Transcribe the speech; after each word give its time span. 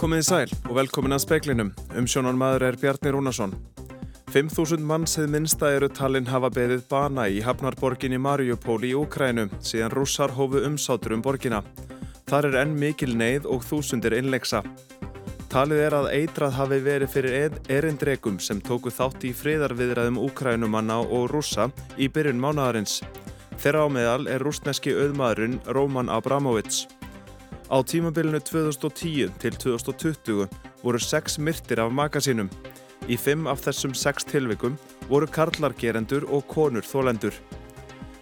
Komiði 0.00 0.24
sæl 0.24 0.52
og 0.64 0.78
velkomin 0.78 1.12
að 1.12 1.26
speiklinum. 1.26 1.70
Umsjónan 2.00 2.38
maður 2.40 2.62
er 2.70 2.76
Bjarni 2.80 3.10
Rúnarsson. 3.12 3.50
5.000 4.32 4.80
manns 4.88 5.18
hefð 5.18 5.32
minnsta 5.34 5.68
eru 5.76 5.90
talinn 5.92 6.30
hafa 6.30 6.48
beðið 6.56 6.86
bana 6.88 7.26
í 7.28 7.42
hafnarborginni 7.44 8.16
Mariupóli 8.16 8.94
í 8.94 8.96
Úkrænu 8.96 9.50
síðan 9.60 9.92
rússar 9.92 10.32
hófu 10.32 10.62
umsátur 10.64 11.12
um 11.12 11.20
borgina. 11.20 11.60
Þar 12.30 12.48
er 12.48 12.56
enn 12.62 12.72
mikil 12.80 13.12
neyð 13.12 13.44
og 13.52 13.66
þúsundir 13.66 14.16
innleiksa. 14.16 14.62
Talið 15.52 15.82
er 15.84 15.96
að 15.98 16.08
eitrað 16.14 16.56
hafi 16.56 16.78
verið 16.86 17.12
fyrir 17.12 17.58
erindregum 17.68 18.38
sem 18.40 18.62
tóku 18.64 18.88
þátt 18.88 19.26
í 19.28 19.34
friðarviðræðum 19.36 20.22
Úkrænumanna 20.30 20.96
og 21.02 21.28
rússa 21.34 21.68
í 22.00 22.08
byrjun 22.08 22.40
mánadarins. 22.40 23.02
Þeirra 23.60 23.84
á 23.84 23.88
meðal 23.92 24.32
er 24.32 24.40
rúsneski 24.48 24.96
auðmaðurinn 24.96 25.60
Róman 25.68 26.08
Abramovits. 26.08 26.86
Á 27.70 27.78
tímabilinu 27.86 28.40
2010 28.42 29.30
til 29.38 29.54
2020 29.54 30.48
voru 30.82 30.98
sex 30.98 31.38
myrtir 31.38 31.78
af 31.78 31.92
makasínum. 31.94 32.48
Í 33.06 33.14
fimm 33.14 33.46
af 33.46 33.62
þessum 33.62 33.94
sex 33.94 34.26
tilvikum 34.26 34.74
voru 35.06 35.28
karlargerendur 35.30 36.26
og 36.34 36.48
konur 36.50 36.82
þólendur. 36.82 37.30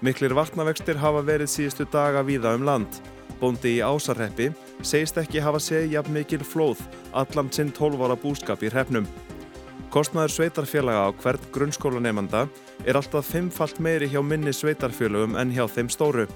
Miklir 0.04 0.36
vatnavextir 0.36 1.00
hafa 1.00 1.24
verið 1.24 1.48
síðustu 1.48 1.88
daga 1.88 2.20
víða 2.28 2.52
um 2.58 2.68
land. 2.68 3.00
Bóndi 3.40 3.78
í 3.78 3.80
Ásarreppi 3.80 4.50
segist 4.82 5.16
ekki 5.16 5.40
hafa 5.40 5.64
segið 5.64 5.96
jafn 5.96 6.18
mikil 6.18 6.44
flóð 6.44 6.84
allan 7.16 7.48
sinn 7.48 7.72
12 7.72 8.04
ára 8.04 8.20
búskap 8.20 8.60
í 8.60 8.68
hreppnum. 8.68 9.08
Kostnaður 9.88 10.36
sveitarfélaga 10.36 11.08
á 11.08 11.10
hvert 11.24 11.50
grunnskólanemanda 11.56 12.44
er 12.84 13.00
alltaf 13.00 13.32
fimmfalt 13.32 13.80
meiri 13.80 14.12
hjá 14.12 14.20
minni 14.20 14.52
sveitarfélagum 14.52 15.40
en 15.40 15.56
hjá 15.56 15.64
þeim 15.72 15.88
stóru. 15.88 16.28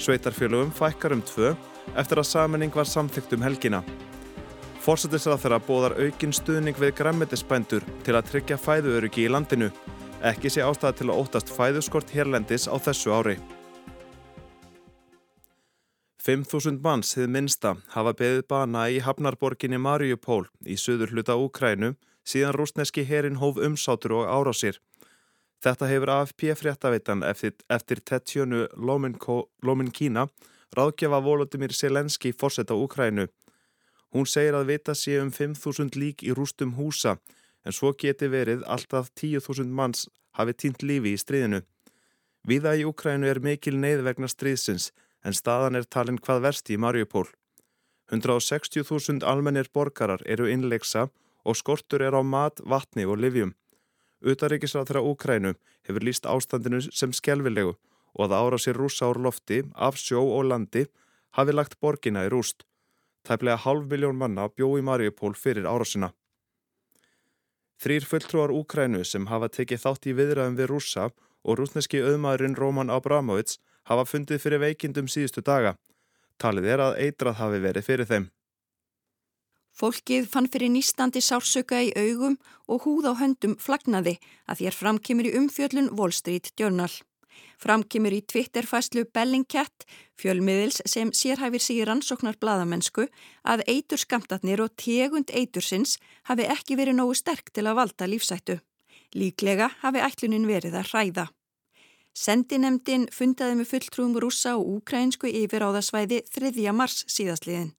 Sveitarfélagum 0.00 0.72
fækkar 0.72 1.12
um 1.12 1.20
tvö 1.20 1.52
eftir 1.94 2.20
að 2.20 2.30
saminning 2.30 2.74
var 2.74 2.88
samþygt 2.90 3.36
um 3.36 3.44
helgina. 3.46 3.82
Fórsetisrað 4.82 5.42
þeirra 5.42 5.60
bóðar 5.66 5.94
aukin 5.98 6.34
stuðning 6.34 6.78
við 6.78 6.94
græmmetisbændur 6.98 7.86
til 8.06 8.14
að 8.14 8.30
tryggja 8.30 8.58
fæðuöryggi 8.58 9.26
í 9.26 9.30
landinu. 9.30 9.70
Ekki 10.26 10.50
sé 10.50 10.62
ástæða 10.62 10.96
til 10.98 11.08
að 11.10 11.20
óttast 11.22 11.52
fæðuskort 11.52 12.10
hérlendis 12.14 12.66
á 12.70 12.76
þessu 12.78 13.14
ári. 13.14 13.36
5.000 16.26 16.82
manns 16.82 17.12
þið 17.14 17.28
minsta 17.30 17.76
hafa 17.94 18.12
beðið 18.18 18.46
bana 18.50 18.88
í 18.90 18.98
Hafnarborginni 18.98 19.78
Mariupól 19.78 20.48
í 20.66 20.74
söður 20.74 21.12
hluta 21.14 21.36
Úkrænu 21.38 21.92
síðan 22.26 22.56
rúsneski 22.56 23.04
herin 23.06 23.38
hóf 23.38 23.60
umsátur 23.62 24.16
og 24.18 24.26
árásir. 24.26 24.80
Þetta 25.62 25.86
hefur 25.90 26.12
AFP 26.16 26.50
fréttaveitan 26.58 27.22
eftir, 27.26 27.54
eftir 27.70 28.02
Tetjönu 28.02 28.66
Lómin 28.74 29.92
Kína 29.94 30.26
ráðgjafa 30.74 31.20
Volodymyr 31.22 31.72
Selenski 31.72 32.32
fórsetta 32.32 32.74
Úkrænu. 32.74 33.26
Hún 34.14 34.26
segir 34.26 34.56
að 34.56 34.70
vita 34.70 34.94
sé 34.94 35.18
um 35.20 35.30
5.000 35.30 35.98
lík 36.00 36.22
í 36.22 36.34
rústum 36.34 36.74
húsa 36.78 37.16
en 37.66 37.74
svo 37.74 37.92
geti 37.92 38.28
verið 38.30 38.62
alltaf 38.64 39.10
10.000 39.14 39.72
manns 39.78 40.06
hafi 40.38 40.54
týnt 40.54 40.82
lífi 40.82 41.14
í 41.14 41.20
stríðinu. 41.20 41.62
Víða 42.46 42.76
í 42.78 42.86
Úkrænu 42.86 43.26
er 43.26 43.42
mikil 43.42 43.76
neyð 43.82 44.04
vegna 44.06 44.30
stríðsins 44.30 44.92
en 45.26 45.34
staðan 45.34 45.78
er 45.78 45.88
talinn 45.90 46.20
hvað 46.22 46.44
versti 46.46 46.76
í 46.76 46.80
Mariupól. 46.80 47.26
160.000 48.12 49.26
almennir 49.26 49.66
borgarar 49.74 50.22
eru 50.24 50.46
innleiksa 50.46 51.08
og 51.46 51.58
skortur 51.58 52.02
er 52.06 52.14
á 52.14 52.22
mat, 52.22 52.62
vatni 52.62 53.06
og 53.06 53.18
livjum. 53.18 53.54
Utaríkisrað 54.22 54.88
þeirra 54.88 55.02
Úkrænu 55.10 55.52
hefur 55.88 56.06
líst 56.06 56.26
ástandinu 56.30 56.80
sem 56.88 57.12
skelvilegu 57.12 57.74
og 58.16 58.26
að 58.26 58.36
ára 58.40 58.58
sér 58.60 58.80
rúsa 58.80 59.08
ár 59.10 59.20
lofti 59.20 59.62
af 59.74 59.98
sjó 60.00 60.22
og 60.24 60.48
landi 60.50 60.86
hafi 61.36 61.52
lagt 61.52 61.78
borgina 61.80 62.24
í 62.26 62.32
rúst. 62.32 62.64
Tæplega 63.26 63.60
halv 63.64 63.88
miljón 63.90 64.16
manna 64.16 64.48
bjó 64.48 64.72
í 64.78 64.84
Mariupól 64.84 65.34
fyrir 65.36 65.68
árasina. 65.68 66.12
Þrýr 67.82 68.06
fulltrúar 68.08 68.52
Úkrænu 68.56 69.02
sem 69.04 69.26
hafa 69.28 69.50
tekið 69.52 69.82
þátt 69.82 70.06
í 70.08 70.14
viðræðum 70.16 70.56
við 70.56 70.70
rúsa 70.70 71.10
og 71.44 71.58
rúsneski 71.60 72.00
auðmaðurinn 72.00 72.56
Róman 72.56 72.92
Abramovits 72.92 73.58
hafa 73.90 74.06
fundið 74.08 74.40
fyrir 74.42 74.62
veikindum 74.62 75.10
síðustu 75.12 75.44
daga. 75.44 75.76
Talið 76.40 76.70
er 76.72 76.82
að 76.86 76.98
eitrað 77.04 77.38
hafi 77.40 77.60
verið 77.64 77.86
fyrir 77.86 78.08
þeim. 78.08 78.30
Fólkið 79.76 80.28
fann 80.32 80.48
fyrir 80.48 80.72
nýstandi 80.72 81.20
sársöka 81.20 81.82
í 81.84 81.92
augum 82.00 82.38
og 82.64 82.86
húð 82.86 83.10
á 83.10 83.20
höndum 83.20 83.58
flagnaði 83.60 84.16
að 84.48 84.62
þér 84.62 84.78
framkymur 84.80 85.28
í 85.28 85.34
umfjöllun 85.36 85.92
Wall 85.98 86.16
Street 86.16 86.48
Journal. 86.56 86.88
Framkymur 87.62 88.12
í 88.12 88.20
Twitterfæslu 88.28 89.06
Bellingcat, 89.14 89.86
fjölmiðils 90.20 90.82
sem 90.88 91.12
sérhæfir 91.12 91.62
sig 91.62 91.80
í 91.80 91.86
rannsóknar 91.88 92.36
bladamennsku, 92.40 93.06
að 93.44 93.64
eitur 93.66 94.02
skamtatnir 94.02 94.60
og 94.64 94.74
tegund 94.76 95.32
eitursins 95.32 95.96
hafi 96.28 96.48
ekki 96.52 96.76
verið 96.76 97.00
nógu 97.00 97.16
sterk 97.16 97.52
til 97.52 97.66
að 97.66 97.78
valda 97.80 98.10
lífsættu. 98.10 98.60
Líklega 99.16 99.70
hafi 99.80 100.04
ætlunin 100.04 100.46
verið 100.48 100.76
að 100.76 100.92
hræða. 100.92 101.26
Sendinemdin 102.16 103.10
fundaði 103.12 103.58
með 103.58 103.70
fulltrúum 103.72 104.14
rúsa 104.20 104.54
og 104.56 104.78
úkrænsku 104.78 105.28
yfir 105.28 105.64
á 105.64 105.68
það 105.68 105.84
svæði 105.90 106.20
3. 106.32 106.72
mars 106.72 107.02
síðastliðin. 107.12 107.74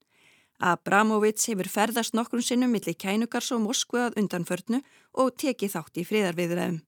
Abramovits 0.57 1.49
hefur 1.49 1.69
ferðast 1.69 2.15
nokkrum 2.17 2.41
sinnum 2.41 2.71
millir 2.73 2.97
kænukars 2.97 3.51
og 3.53 3.61
Moskvu 3.65 4.01
að 4.07 4.17
undanförnu 4.21 4.81
og 5.21 5.33
tekið 5.41 5.73
þátt 5.75 6.01
í 6.01 6.05
friðarviðræðum. 6.09 6.79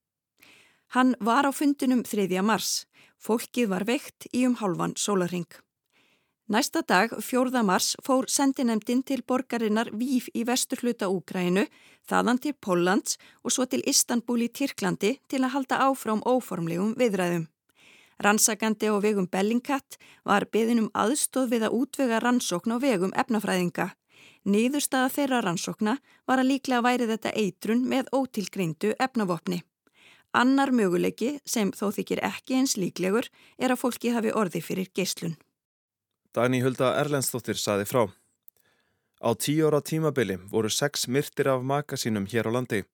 Hann 0.90 1.14
var 1.20 1.46
á 1.46 1.54
fundinum 1.54 2.02
3. 2.02 2.42
mars. 2.42 2.84
Fólkið 3.22 3.68
var 3.70 3.84
veikt 3.86 4.24
í 4.34 4.40
um 4.48 4.56
halvan 4.58 4.96
sólaring. 4.98 5.46
Næsta 6.50 6.82
dag, 6.82 7.12
4. 7.14 7.62
mars, 7.62 7.92
fór 8.02 8.26
sendinemdin 8.26 9.04
til 9.06 9.22
borgarinnar 9.22 9.92
Víf 9.94 10.26
í 10.34 10.42
vesturhluta 10.48 11.06
Úgrænu, 11.06 11.68
þaðan 12.10 12.42
til 12.42 12.54
Póllands 12.58 13.20
og 13.44 13.54
svo 13.54 13.68
til 13.70 13.86
Istanbul 13.86 14.42
í 14.42 14.50
Tyrklandi 14.50 15.12
til 15.30 15.44
að 15.44 15.54
halda 15.54 15.78
áfram 15.86 16.24
óformlegum 16.26 16.96
viðræðum. 16.98 17.46
Rannsakandi 18.18 18.90
á 18.90 18.98
vegum 18.98 19.30
Bellingcat 19.30 19.94
var 20.26 20.50
beðinum 20.50 20.90
aðstóð 20.90 21.54
við 21.54 21.70
að 21.70 21.80
útvega 21.84 22.18
rannsókn 22.18 22.74
á 22.74 22.82
vegum 22.82 23.14
efnafræðinga. 23.14 23.92
Niðurstaða 24.42 25.14
þeirra 25.14 25.44
rannsókna 25.46 26.00
var 26.26 26.42
að 26.42 26.50
líklega 26.50 26.82
væri 26.82 27.06
þetta 27.14 27.36
eitrun 27.38 27.86
með 27.86 28.10
ótilgreindu 28.10 28.96
efnavopni. 28.98 29.62
Annar 30.32 30.70
möguleiki 30.70 31.40
sem 31.44 31.72
þó 31.74 31.88
þykir 31.96 32.20
ekki 32.22 32.60
eins 32.60 32.76
líklegur 32.78 33.26
er 33.58 33.74
að 33.74 33.80
fólki 33.82 34.12
hafi 34.14 34.30
orði 34.30 34.62
fyrir 34.62 34.90
geyslun. 34.94 35.34
Dagný 36.30 36.60
Hulda 36.62 36.92
Erlendstóttir 37.00 37.58
saði 37.58 37.88
frá. 37.90 38.04
Á 39.20 39.30
tíu 39.34 39.66
ára 39.66 39.82
tímabili 39.82 40.38
voru 40.52 40.70
sex 40.70 41.08
myrtir 41.08 41.50
af 41.50 41.66
maka 41.66 41.98
sínum 41.98 42.28
hér 42.30 42.46
á 42.46 42.54
landi. 42.54 42.84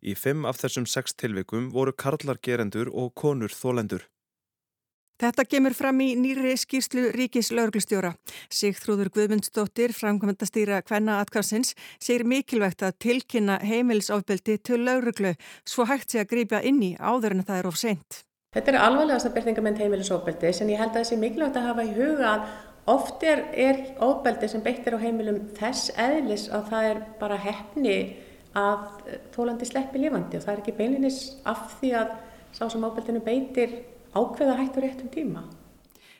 Í 0.00 0.16
fimm 0.16 0.48
af 0.48 0.56
þessum 0.62 0.86
sex 0.88 1.12
tilvikum 1.12 1.68
voru 1.70 1.92
karlargerendur 1.92 2.88
og 2.88 3.12
konur 3.14 3.52
þólendur. 3.52 4.08
Þetta 5.16 5.46
kemur 5.48 5.72
fram 5.72 6.00
í 6.04 6.10
nýri 6.20 6.50
skýrslu 6.60 7.06
Ríkis 7.14 7.48
lauruglustjóra. 7.56 8.10
Sigþrúður 8.52 9.08
Guðmundsdóttir, 9.14 9.94
framkvæmendastýra 9.96 10.82
Kvenna 10.84 11.22
Atkarsins, 11.22 11.72
segir 11.96 12.26
mikilvægt 12.28 12.84
að 12.84 12.98
tilkynna 13.00 13.56
heimilsofbeldi 13.64 14.58
til 14.60 14.82
lauruglu 14.84 15.32
svo 15.64 15.86
hægt 15.88 16.12
sé 16.12 16.20
að 16.20 16.34
grípa 16.34 16.60
inn 16.60 16.82
í 16.84 16.92
áður 17.00 17.38
en 17.38 17.46
það 17.48 17.62
er 17.62 17.70
of 17.70 17.80
seint. 17.80 18.20
Þetta 18.52 18.74
er 18.74 18.80
alvarlegast 18.82 19.30
að 19.30 19.34
byrtingamenn 19.38 19.80
heimilisofbeldi 19.80 20.52
sem 20.60 20.74
ég 20.74 20.84
held 20.84 21.00
að 21.00 21.08
sé 21.08 21.20
mikilvægt 21.24 21.56
að 21.62 21.70
hafa 21.70 21.88
í 21.88 21.96
huga 21.96 22.28
að 22.34 22.46
oft 22.92 23.24
er, 23.24 23.46
er 23.56 23.82
ofbeldi 24.04 24.52
sem 24.52 24.68
beittir 24.68 25.00
á 25.00 25.00
heimilum 25.00 25.46
þess 25.56 25.94
eðlis 25.96 26.50
að 26.52 26.70
það 26.74 26.92
er 26.92 27.04
bara 27.24 27.40
hefni 27.40 27.98
að 28.56 28.86
þólandi 29.32 29.72
sleppi 29.72 30.04
lifandi 30.04 30.36
og 30.36 30.44
það 30.44 30.54
er 30.54 30.62
ekki 30.62 30.76
beilinis 30.76 31.20
af 31.48 31.68
því 31.80 31.96
að 32.04 32.16
sá 32.56 32.66
sem 32.68 32.84
ofbeldinu 32.84 33.24
beitir 33.24 33.78
ákveða 34.16 34.58
hættu 34.62 34.84
réttum 34.84 35.12
tíma. 35.12 35.46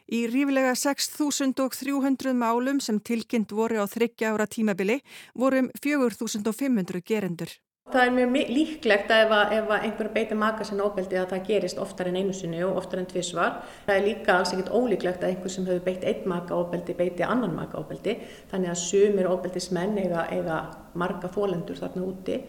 Í 0.06 0.22
rífilega 0.30 0.76
6.300 0.78 2.30
málum 2.38 2.78
sem 2.78 3.00
tilkynnt 3.02 3.50
voru 3.50 3.82
á 3.82 3.86
þryggja 3.90 4.34
ára 4.34 4.46
tímabili 4.46 5.00
vorum 5.34 5.72
4.500 5.82 7.02
gerendur. 7.02 7.50
Það 7.86 8.02
er 8.02 8.14
mjög 8.14 8.48
líklegt 8.50 9.10
að 9.14 9.32
ef, 9.32 9.52
ef 9.54 9.68
einhver 9.76 10.08
beitir 10.14 10.38
maka 10.38 10.64
sinna 10.66 10.88
óbeldi 10.88 11.18
að 11.20 11.28
það 11.30 11.44
gerist 11.46 11.78
oftar 11.78 12.08
en 12.10 12.16
einu 12.18 12.32
sinni 12.34 12.64
og 12.66 12.80
oftar 12.80 12.98
en 12.98 13.06
tvísvar. 13.06 13.60
Það 13.86 13.94
er 13.94 14.06
líka 14.08 14.34
alls 14.34 14.54
ekkert 14.54 14.72
ólíklegt 14.74 15.22
að 15.22 15.30
einhver 15.30 15.54
sem 15.54 15.68
hefur 15.68 15.84
beitt 15.86 16.06
einn 16.06 16.26
maka 16.32 16.58
óbeldi 16.58 16.96
beiti 16.98 17.22
annan 17.22 17.54
maka 17.54 17.78
óbeldi. 17.78 18.16
Þannig 18.50 18.72
að 18.72 18.82
sumir 18.82 19.30
óbeldismenn 19.30 20.02
eiga, 20.02 20.26
eiga 20.34 20.58
marga 20.98 21.30
fólendur 21.30 21.78
þarna 21.78 22.06
úti. 22.10 22.40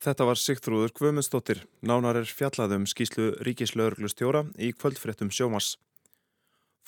Þetta 0.00 0.24
var 0.24 0.38
Sigþrúður 0.40 0.94
Kvömmundsdóttir, 0.96 1.58
nánar 1.84 2.16
er 2.22 2.28
fjallaðum 2.28 2.86
skýslu 2.88 3.34
Ríkislauglustjóra 3.44 4.46
í 4.56 4.70
kvöldfréttum 4.72 5.28
sjómas. 5.28 5.74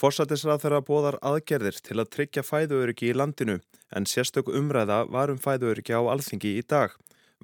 Forsætisrað 0.00 0.62
þeirra 0.62 0.78
bóðar 0.86 1.18
aðgerðir 1.20 1.76
til 1.84 1.98
að 2.00 2.08
tryggja 2.14 2.42
fæðuöryggi 2.42 3.10
í 3.10 3.16
landinu 3.16 3.58
en 3.92 4.08
sérstök 4.08 4.48
umræða 4.48 5.02
var 5.12 5.28
um 5.28 5.40
fæðuöryggi 5.44 5.92
á 5.92 6.00
alþingi 6.08 6.54
í 6.56 6.62
dag 6.64 6.94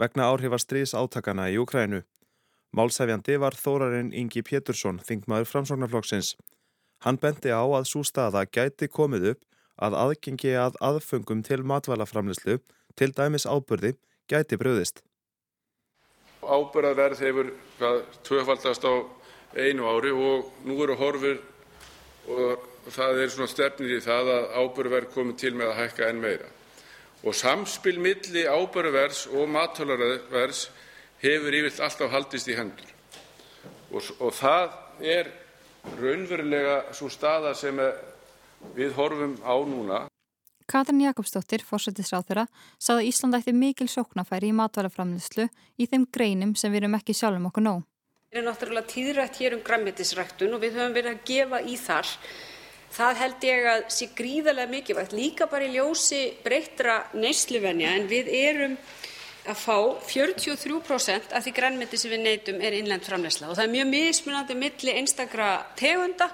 vegna 0.00 0.30
áhrifa 0.32 0.56
stríðs 0.62 0.94
átakana 0.96 1.50
í 1.52 1.58
Ukrænu. 1.60 2.00
Málsæfjandi 2.72 3.36
var 3.42 3.56
þórarinn 3.56 4.14
Ingi 4.16 4.40
Pétursson, 4.48 5.02
þingmaður 5.04 5.50
framsóknarflokksins. 5.52 6.32
Hann 7.04 7.20
bendi 7.20 7.52
á 7.52 7.60
að 7.60 7.90
svo 7.90 8.02
staða 8.08 8.46
gæti 8.48 8.88
komið 8.88 9.34
upp 9.34 9.44
að 9.76 9.98
aðgengi 10.00 10.56
að 10.56 10.80
aðfengum 10.80 11.44
til 11.44 11.60
matvælaframlislu 11.60 12.58
til 12.96 13.12
dæmis 13.12 13.46
ábyrði, 13.46 13.94
gæti 14.28 14.56
bröðist. 14.56 15.04
Ábyrðaverð 16.48 17.22
hefur 17.26 17.52
tvöfaldast 18.24 18.84
á 18.88 18.94
einu 19.56 19.88
ári 19.88 20.12
og 20.12 20.50
nú 20.64 20.78
eru 20.84 20.96
horfur 20.96 21.38
og 22.28 22.66
það 22.92 23.22
stefnir 23.48 23.96
í 23.98 24.00
það 24.04 24.32
að 24.34 24.48
ábyrðaverð 24.62 25.12
komi 25.14 25.36
til 25.36 25.54
með 25.56 25.72
að 25.72 25.80
hækka 25.82 26.08
enn 26.08 26.22
meira. 26.22 26.48
Samspil 27.28 27.98
milli 28.00 28.44
ábyrðaverðs 28.46 29.26
og 29.34 29.48
matálarverðs 29.52 30.68
hefur 31.20 31.56
yfirlt 31.60 31.80
alltaf 31.84 32.12
haldist 32.12 32.48
í 32.48 32.56
hendur. 32.56 32.92
Það 33.90 34.76
er 35.04 35.32
raunverulega 35.98 36.78
svo 36.96 37.08
staða 37.12 37.54
sem 37.56 37.78
við 38.76 38.94
horfum 38.96 39.36
á 39.44 39.56
núna. 39.64 40.07
Katrin 40.68 41.00
Jakobsdóttir, 41.00 41.62
fórsættisráþurra, 41.64 42.42
sað 42.76 42.98
að 43.00 43.06
Ísland 43.08 43.36
ætti 43.38 43.54
mikil 43.56 43.86
sóknafæri 43.88 44.50
í 44.50 44.56
matvælaframlýslu 44.58 45.46
í 45.80 45.86
þeim 45.88 46.04
greinum 46.12 46.52
sem 46.60 46.74
við 46.74 46.82
erum 46.82 46.96
ekki 46.98 47.16
sjálfum 47.16 47.48
okkur 47.48 47.64
nóg. 47.64 47.86
Við 48.28 48.36
erum 48.36 48.50
náttúrulega 48.50 48.90
tíðrætt 48.92 49.40
hér 49.40 49.56
um 49.56 49.62
græmitisræktun 49.64 50.52
og 50.52 50.60
við 50.60 50.76
höfum 50.76 50.98
verið 50.98 51.14
að 51.14 51.22
gefa 51.30 51.62
í 51.64 51.78
þar. 51.80 52.12
Það 52.98 53.22
held 53.22 53.48
ég 53.48 53.70
að 53.72 53.86
sé 53.96 54.10
gríðarlega 54.20 54.72
mikilvægt, 54.74 55.16
líka 55.16 55.48
bara 55.48 55.64
í 55.64 55.72
ljósi 55.72 56.20
breyttra 56.44 57.00
neysluvenja 57.16 57.96
en 57.96 58.04
við 58.12 58.28
erum 58.36 58.76
að 59.48 59.64
fá 59.64 59.76
43% 60.04 61.32
af 61.32 61.44
því 61.48 61.56
grænmeti 61.56 61.96
sem 61.96 62.12
við 62.12 62.24
neytum 62.26 62.60
er 62.60 62.76
innlend 62.76 63.08
framleysla 63.08 63.48
og 63.48 63.56
það 63.56 63.64
er 63.64 63.76
mjög 63.78 63.92
mismunandi 63.94 64.56
milli 64.60 64.96
einstakra 65.00 65.52
tegunda 65.80 66.28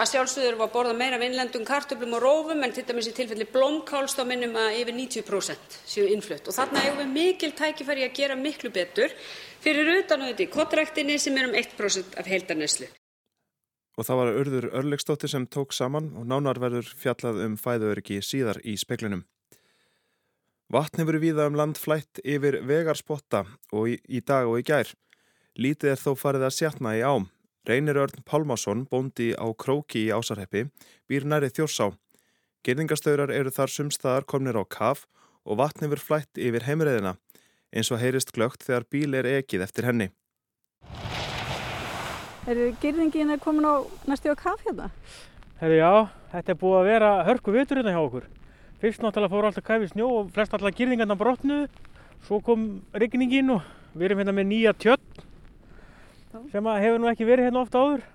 að 0.00 0.08
sjálfsögðu 0.14 0.48
erum 0.48 0.60
við 0.60 0.66
að 0.66 0.72
borða 0.74 0.92
meira 0.96 1.18
af 1.18 1.24
innlendum 1.26 1.64
kartöflum 1.68 2.14
og 2.16 2.22
rófum 2.24 2.64
en 2.64 2.72
til 2.72 2.84
dæmis 2.88 3.08
í 3.10 3.12
tilfelli 3.16 3.46
blómkáls 3.52 4.14
þá 4.16 4.22
minnum 4.28 4.56
að 4.56 4.78
yfir 4.78 4.96
90% 4.96 5.76
séu 5.92 6.06
innflutt 6.14 6.48
og 6.48 6.56
þarna 6.56 6.84
eigum 6.86 7.02
við 7.02 7.10
mikil 7.16 7.50
tækifæri 7.58 8.06
að 8.06 8.14
gera 8.16 8.38
miklu 8.40 8.72
betur 8.72 9.12
fyrir 9.60 9.90
utan 9.98 10.24
auðvitað 10.24 10.46
í 10.46 10.52
kottræktinni 10.54 11.18
sem 11.20 11.36
er 11.36 11.50
um 11.50 11.56
1% 11.58 12.16
af 12.16 12.30
heildarneslu. 12.32 12.88
Og 13.98 14.06
það 14.08 14.20
var 14.20 14.38
Urður 14.40 14.68
Örlegstóttir 14.80 15.28
sem 15.28 15.44
tók 15.44 15.74
saman 15.76 16.14
og 16.16 16.24
nánar 16.30 16.60
verður 16.62 16.88
fjallað 16.96 17.42
um 17.44 17.58
fæðuöryggi 17.60 18.22
síðar 18.24 18.62
í 18.64 18.78
speklinum. 18.80 19.26
Vatn 20.70 21.02
hefur 21.02 21.18
viða 21.20 21.48
um 21.50 21.58
land 21.58 21.76
flætt 21.76 22.22
yfir 22.24 22.60
vegarspotta 22.64 23.42
og 23.74 23.90
í, 23.90 23.98
í 24.08 24.22
dag 24.24 24.48
og 24.48 24.62
í 24.62 24.64
gær. 24.64 24.94
Lítið 25.60 25.92
er 25.92 26.00
þó 26.00 26.14
farið 26.16 26.46
að 26.46 26.56
sjatna 26.56 26.94
í 26.96 27.04
ám. 27.04 27.26
Reynir 27.68 27.96
Örn 27.96 28.22
Pálmásson, 28.24 28.86
bóndi 28.88 29.34
á 29.36 29.44
Króki 29.52 30.06
í 30.06 30.12
Ásarheppi, 30.16 30.70
býr 31.04 31.26
næri 31.28 31.50
þjórsá. 31.52 31.90
Gerðingastöðrar 32.64 33.32
eru 33.36 33.52
þar 33.52 33.72
sumstaðar 33.74 34.24
komnir 34.24 34.56
á 34.56 34.64
kaf 34.64 35.04
og 35.44 35.58
vatn 35.60 35.84
hefur 35.84 36.00
flætt 36.00 36.40
yfir 36.40 36.64
heimreðina, 36.64 37.18
eins 37.68 37.92
og 37.92 38.00
heyrist 38.00 38.32
glögt 38.32 38.64
þegar 38.64 38.86
bíl 38.88 39.12
er 39.12 39.28
ekið 39.28 39.66
eftir 39.66 39.88
henni. 39.90 40.08
Er 42.48 42.62
gerðingin 42.80 43.34
er 43.36 43.44
komin 43.44 43.68
á 43.68 43.84
næstu 44.08 44.32
á 44.32 44.36
kaf 44.40 44.64
hérna? 44.64 44.88
Herri 45.60 45.82
já, 45.82 46.08
þetta 46.32 46.54
er 46.54 46.60
búið 46.64 46.78
að 46.80 46.88
vera 46.88 47.12
hörku 47.28 47.52
vitur 47.52 47.82
hérna 47.82 47.92
hjá 47.92 48.00
okkur. 48.00 48.28
Fyrst 48.80 49.04
náttúrulega 49.04 49.34
fóru 49.34 49.50
alltaf 49.50 49.68
kæfi 49.68 49.92
snjó 49.92 50.08
og 50.22 50.32
flest 50.32 50.56
alltaf 50.56 50.72
gerðingarna 50.80 51.20
brotnuðu. 51.20 51.68
Svo 52.24 52.40
kom 52.40 52.70
regningin 52.96 53.52
og 53.52 53.68
við 53.92 54.08
erum 54.08 54.24
hérna 54.24 54.32
með 54.40 54.48
nýja 54.54 54.72
tjött 54.80 55.09
sem 56.30 56.70
hefur 56.70 57.02
nú 57.02 57.10
ekki 57.10 57.26
verið 57.28 57.48
hérna 57.48 57.64
ofta 57.64 57.82
áður. 57.82 58.06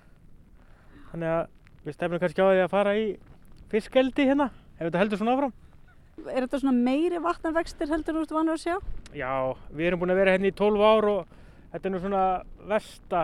Þannig 1.12 1.32
að 1.34 1.86
við 1.86 1.96
stefnum 1.96 2.22
kannski 2.22 2.42
á 2.42 2.48
því 2.48 2.62
að 2.64 2.72
fara 2.72 2.96
í 2.96 3.06
fiskeldi 3.72 4.26
hérna 4.28 4.50
ef 4.76 4.84
þetta 4.86 5.02
heldur 5.02 5.20
svona 5.20 5.36
áfram. 5.36 5.54
Er 6.32 6.46
þetta 6.46 6.60
svona 6.62 6.84
meiri 6.86 7.20
vatnarvextir 7.20 7.90
heldur 7.92 8.16
þú 8.16 8.22
ert 8.24 8.34
vanur 8.38 8.56
að 8.56 8.62
sjá? 8.64 8.76
Já, 9.16 9.32
við 9.68 9.90
erum 9.90 10.02
búin 10.02 10.14
að 10.14 10.20
vera 10.22 10.36
hérna 10.36 10.48
í 10.48 10.56
12 10.56 10.86
ár 10.88 11.08
og 11.12 11.34
þetta 11.74 11.88
er 11.88 11.92
nú 11.92 12.00
svona 12.00 12.24
versta 12.70 13.22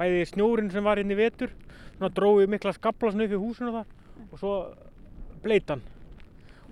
bæði 0.00 0.24
snjórin 0.32 0.72
sem 0.74 0.86
var 0.86 0.98
hérna 0.98 1.14
í 1.14 1.20
vetur. 1.20 1.54
Svona 1.94 2.12
dróði 2.16 2.48
mikla 2.50 2.74
skablasnu 2.74 3.28
upp 3.28 3.36
í 3.36 3.42
húsinu 3.44 3.74
þar 3.76 4.28
og 4.32 4.40
svo 4.40 4.54
bleitan. 5.44 5.84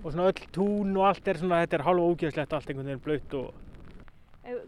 Og 0.01 0.11
svona 0.11 0.27
öll 0.31 0.47
tún 0.51 0.95
og 0.97 1.07
allt 1.07 1.27
er 1.29 1.39
svona, 1.39 1.61
þetta 1.63 1.79
er 1.79 1.87
halva 1.87 2.11
ógeðslegt 2.11 2.55
allt 2.57 2.71
einhvern 2.71 2.89
veginn 2.89 3.05
blöytt 3.05 3.35
og 3.37 3.60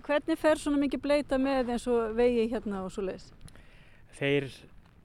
Hvernig 0.06 0.40
fer 0.40 0.62
svona 0.62 0.80
mikið 0.82 1.02
bleita 1.04 1.40
með 1.42 1.74
eins 1.76 1.88
og 1.92 2.14
vegi 2.18 2.48
hérna 2.52 2.84
og 2.86 2.94
svo 2.94 3.06
leiðis? 3.08 3.32
Þeir 4.18 4.48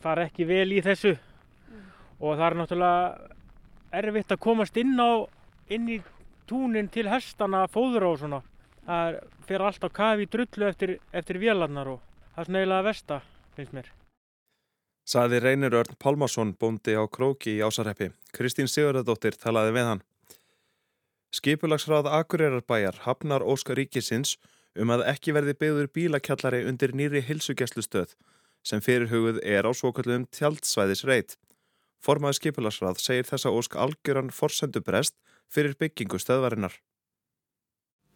fara 0.03 0.27
ekki 0.29 0.47
vel 0.49 0.69
í 0.77 0.83
þessu 0.85 1.15
mm. 1.15 1.83
og 2.21 2.37
það 2.39 2.47
er 2.49 2.57
náttúrulega 2.61 3.35
erfitt 4.03 4.35
að 4.35 4.43
komast 4.45 4.77
inn, 4.77 4.95
á, 5.01 5.25
inn 5.73 5.89
í 5.89 6.01
túnin 6.49 6.91
til 6.93 7.09
hestana 7.09 7.67
fóðra 7.73 8.13
og 8.13 8.21
svona. 8.21 8.43
Það 8.89 9.21
fer 9.49 9.65
alltaf 9.65 9.95
kafi 9.97 10.25
í 10.25 10.31
drullu 10.33 10.69
eftir, 10.69 10.99
eftir 11.13 11.41
vélarnar 11.41 11.95
og 11.95 12.03
það 12.35 12.43
er 12.45 12.51
snögilega 12.51 12.87
versta, 12.87 13.23
finnst 13.57 13.75
mér. 13.77 13.91
Saði 15.09 15.41
Reynir 15.41 15.73
Örn 15.73 15.97
Pálmarsson 15.97 16.53
bóndi 16.61 16.93
á 16.93 17.05
Króki 17.09 17.57
í 17.57 17.65
Ásarheppi. 17.65 18.11
Kristín 18.37 18.69
Sigurðardóttir 18.69 19.39
talaði 19.41 19.73
við 19.79 19.87
hann. 19.89 20.03
Skipulagsráð 21.33 22.09
Akureyrar 22.13 23.01
hafnar 23.05 23.45
Óskar 23.45 23.77
Ríkisins 23.77 24.37
um 24.77 24.93
að 24.95 25.07
ekki 25.13 25.35
verði 25.37 25.55
byggður 25.61 25.93
bílakjallari 25.95 26.65
undir 26.69 26.95
nýri 26.97 27.23
hilsugjæslustöð 27.25 28.17
sem 28.67 28.83
fyrirhugð 28.85 29.41
er 29.47 29.65
á 29.65 29.73
svokallum 29.73 30.27
tjaldsvæðisreit. 30.35 31.37
Formaði 32.05 32.39
skipularsrað 32.39 33.01
segir 33.03 33.27
þessa 33.29 33.53
ósk 33.55 33.79
algjöran 33.79 34.35
forsendubrest 34.35 35.17
fyrir 35.51 35.79
byggingu 35.79 36.21
stöðvarinnar. 36.21 36.75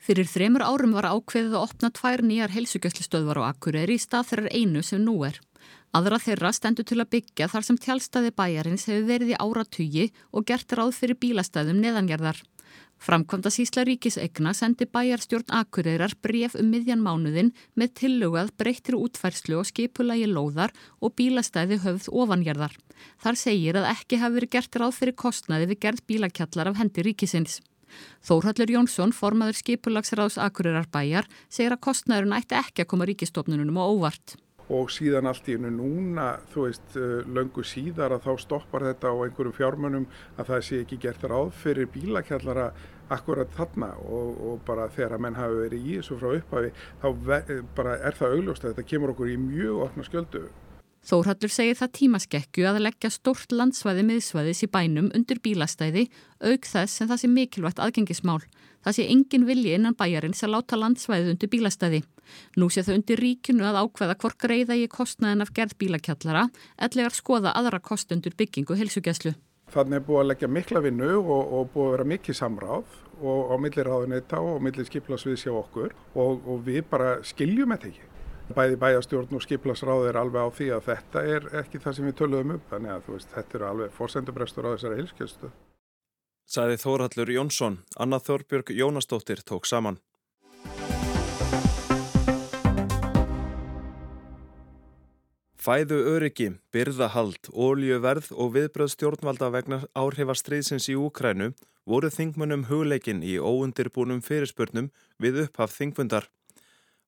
Fyrir 0.02 0.26
þremur 0.26 0.64
árum 0.66 0.96
var 0.96 1.06
ákveðið 1.06 1.54
að 1.54 1.64
opna 1.64 1.88
tvær 1.94 2.24
nýjar 2.26 2.50
heilsugjastlustöðvar 2.56 3.38
á 3.38 3.54
Akureyri 3.54 3.94
í 3.94 4.02
stað 4.02 4.32
þeirrar 4.32 4.56
einu 4.58 4.82
sem 4.82 5.02
nú 5.02 5.20
er. 5.22 5.38
Aðra 5.94 6.18
þeirra 6.18 6.50
stendur 6.56 6.86
til 6.88 6.98
að 6.98 7.12
byggja 7.14 7.46
þar 7.52 7.66
sem 7.68 7.78
tjálstaði 7.78 8.32
bæjarins 8.34 8.88
hefur 8.88 9.06
verið 9.06 9.34
í 9.34 9.38
áratugi 9.38 10.08
og 10.32 10.46
gert 10.48 10.74
ráð 10.74 10.96
fyrir 10.96 11.20
bílastæðum 11.22 11.78
neðangerðar. 11.84 12.40
Framkvæmda 13.02 13.50
sísla 13.50 13.82
ríkisegna 13.82 14.52
sendi 14.54 14.86
bæjarstjórn 14.86 15.50
Akureyrar 15.58 16.12
bref 16.22 16.54
um 16.60 16.68
miðjan 16.70 17.00
mánuðin 17.02 17.48
með 17.74 17.96
tillögað 17.98 18.52
breyttir 18.62 18.94
útfærslu 18.94 19.58
og 19.58 19.66
skipulagi 19.66 20.28
lóðar 20.30 20.70
og 21.02 21.16
bílastæði 21.18 21.80
höfð 21.82 22.06
ofangerðar. 22.22 22.76
Þar 23.18 23.40
segir 23.40 23.80
að 23.80 23.88
ekki 23.90 24.20
hafi 24.22 24.38
verið 24.38 24.52
gert 24.54 24.78
ráð 24.78 24.94
fyrir 25.00 25.18
kostnaði 25.24 25.66
við 25.72 25.82
gerð 25.82 26.06
bílakjallar 26.12 26.70
af 26.70 26.78
hendi 26.78 27.06
ríkisins. 27.08 27.58
Þórhallur 28.22 28.70
Jónsson, 28.70 29.10
formaður 29.10 29.58
skipulagsráðs 29.58 30.38
Akureyrar 30.38 30.86
bæjar, 30.94 31.26
segir 31.50 31.74
að 31.74 31.82
kostnaðurinn 31.88 32.38
ætti 32.38 32.60
ekki 32.60 32.86
að 32.86 32.90
koma 32.94 33.10
ríkistofnunum 33.10 33.82
á 33.82 33.84
óvart 33.84 34.38
og 34.70 34.90
síðan 34.94 35.28
allt 35.30 35.48
í 35.50 35.56
hennu 35.56 35.72
núna, 35.74 36.38
þú 36.52 36.66
veist, 36.68 36.96
eh, 36.96 37.26
löngu 37.26 37.64
síðar 37.66 38.14
að 38.16 38.26
þá 38.28 38.32
stoppar 38.40 38.86
þetta 38.88 39.10
á 39.10 39.16
einhverjum 39.24 39.58
fjármönum 39.58 40.06
að 40.38 40.48
það 40.52 40.66
sé 40.68 40.80
ekki 40.82 41.00
gert 41.02 41.22
ráð 41.22 41.52
fyrir 41.52 41.90
bílakjallara 41.92 42.72
akkurat 43.12 43.50
þarna 43.56 43.92
og, 44.06 44.36
og 44.40 44.60
bara 44.66 44.88
þegar 44.88 45.16
að 45.16 45.24
menn 45.26 45.38
hafi 45.38 45.62
verið 45.66 45.86
í 45.86 45.96
þessu 45.98 46.18
frá 46.20 46.28
upphafi 46.38 46.72
þá 47.02 47.08
bara 47.76 47.96
er 48.00 48.18
það 48.18 48.36
augljóst 48.36 48.64
að 48.64 48.74
þetta 48.74 48.90
kemur 48.92 49.14
okkur 49.14 49.32
í 49.32 49.38
mjög 49.40 49.82
opna 49.88 50.06
skjöldu. 50.06 50.44
Þórhallur 51.02 51.50
segir 51.50 51.74
það 51.74 51.94
tímaskekju 51.98 52.66
að 52.70 52.84
leggja 52.84 53.08
stort 53.10 53.50
landsvæði 53.50 54.04
miðsvæðis 54.06 54.62
í 54.62 54.68
bænum 54.70 55.08
undir 55.16 55.40
bílastæði 55.42 56.06
auk 56.38 56.68
þess 56.70 57.02
en 57.02 57.10
það 57.10 57.22
sé 57.24 57.30
mikilvægt 57.32 57.82
aðgengismál. 57.82 58.38
Það 58.86 58.98
sé 58.98 59.08
engin 59.10 59.48
vilji 59.48 59.74
innan 59.74 59.98
bæjarins 59.98 60.44
að 60.46 60.54
láta 60.54 60.78
landsvæði 60.78 61.34
undir 61.34 61.50
bílastæði. 61.50 62.04
Nú 62.56 62.68
sé 62.72 62.84
þau 62.86 62.96
undir 62.98 63.22
ríkinu 63.22 63.64
að 63.68 63.80
ákveða 63.84 64.18
hvort 64.22 64.38
greiða 64.40 64.76
í 64.78 64.88
kostnaðin 64.90 65.44
af 65.44 65.54
gerð 65.56 65.78
bílakjallara 65.80 66.48
ellegar 66.78 67.16
skoða 67.16 67.54
aðra 67.58 67.80
kostundur 67.80 68.36
byggingu 68.38 68.78
helsugjæslu. 68.78 69.34
Þannig 69.72 70.02
er 70.02 70.04
búið 70.04 70.20
að 70.20 70.28
leggja 70.28 70.52
mikla 70.52 70.82
vinnu 70.84 71.10
og, 71.22 71.42
og 71.56 71.68
búið 71.72 71.86
að 71.86 71.92
vera 71.96 72.08
mikið 72.12 72.36
samráð 72.36 72.96
og 73.22 73.52
á 73.52 73.56
millir 73.62 73.88
ráðuneyta 73.88 74.40
og 74.44 74.62
millir 74.64 74.88
skiplasviðs 74.88 75.46
hjá 75.46 75.52
okkur 75.54 75.94
og, 76.12 76.42
og 76.44 76.64
við 76.66 76.82
bara 76.90 77.14
skiljum 77.24 77.72
þetta 77.72 77.88
ekki. 77.92 78.08
Bæði 78.52 78.78
bæjastjórn 78.82 79.36
og 79.38 79.44
skiplasráð 79.46 80.08
er 80.10 80.18
alveg 80.20 80.44
á 80.44 80.48
því 80.52 80.68
að 80.76 80.88
þetta 80.90 81.22
er 81.34 81.44
ekki 81.62 81.80
það 81.80 81.96
sem 81.96 82.08
við 82.08 82.16
töluðum 82.20 82.54
upp, 82.58 82.64
þannig 82.68 82.92
að 82.92 83.10
veist, 83.14 83.30
þetta 83.32 83.58
eru 83.58 83.68
alveg 83.70 83.94
fórsendubrestur 83.96 84.68
á 84.68 84.74
þessari 84.74 84.98
hilskjöstu. 85.00 85.52
Sæði 86.52 86.80
Þórhallur 86.82 87.32
Jónsson, 87.32 87.78
Anna 87.96 88.18
Þorbjörg 88.20 88.74
Jónastóttir 88.76 89.40
tók 89.46 89.64
saman. 89.70 90.02
Fæðu 95.62 95.94
öryggi, 96.10 96.48
byrðahald, 96.74 97.46
óljöverð 97.54 98.32
og 98.34 98.48
viðbröð 98.56 98.88
stjórnvalda 98.96 99.50
vegna 99.54 99.76
áhrifastriðsins 99.94 100.88
í 100.90 100.96
Úkrænu 100.98 101.52
voru 101.86 102.10
þingmunum 102.10 102.64
hugleikin 102.66 103.20
í 103.22 103.36
óundirbúnum 103.38 104.24
fyrirspurnum 104.26 104.88
við 105.22 105.44
upphaf 105.44 105.76
þingfundar. 105.76 106.26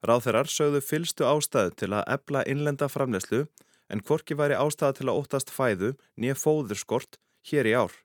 Ráþeirar 0.06 0.52
sögðu 0.54 0.84
fylstu 0.87 1.26
ástæðu 1.26 1.75
til 1.82 1.90
að 1.99 2.06
ebla 2.14 2.44
innlenda 2.46 2.87
framlegslu 2.87 3.42
en 3.90 4.06
hvorki 4.06 4.38
væri 4.38 4.54
ástæða 4.54 5.00
til 5.00 5.08
að 5.08 5.18
óttast 5.25 5.50
fæðu 5.50 5.96
nýja 6.14 6.38
fóðurskort 6.38 7.18
hér 7.50 7.73
í 7.73 7.75
ár. 7.75 8.03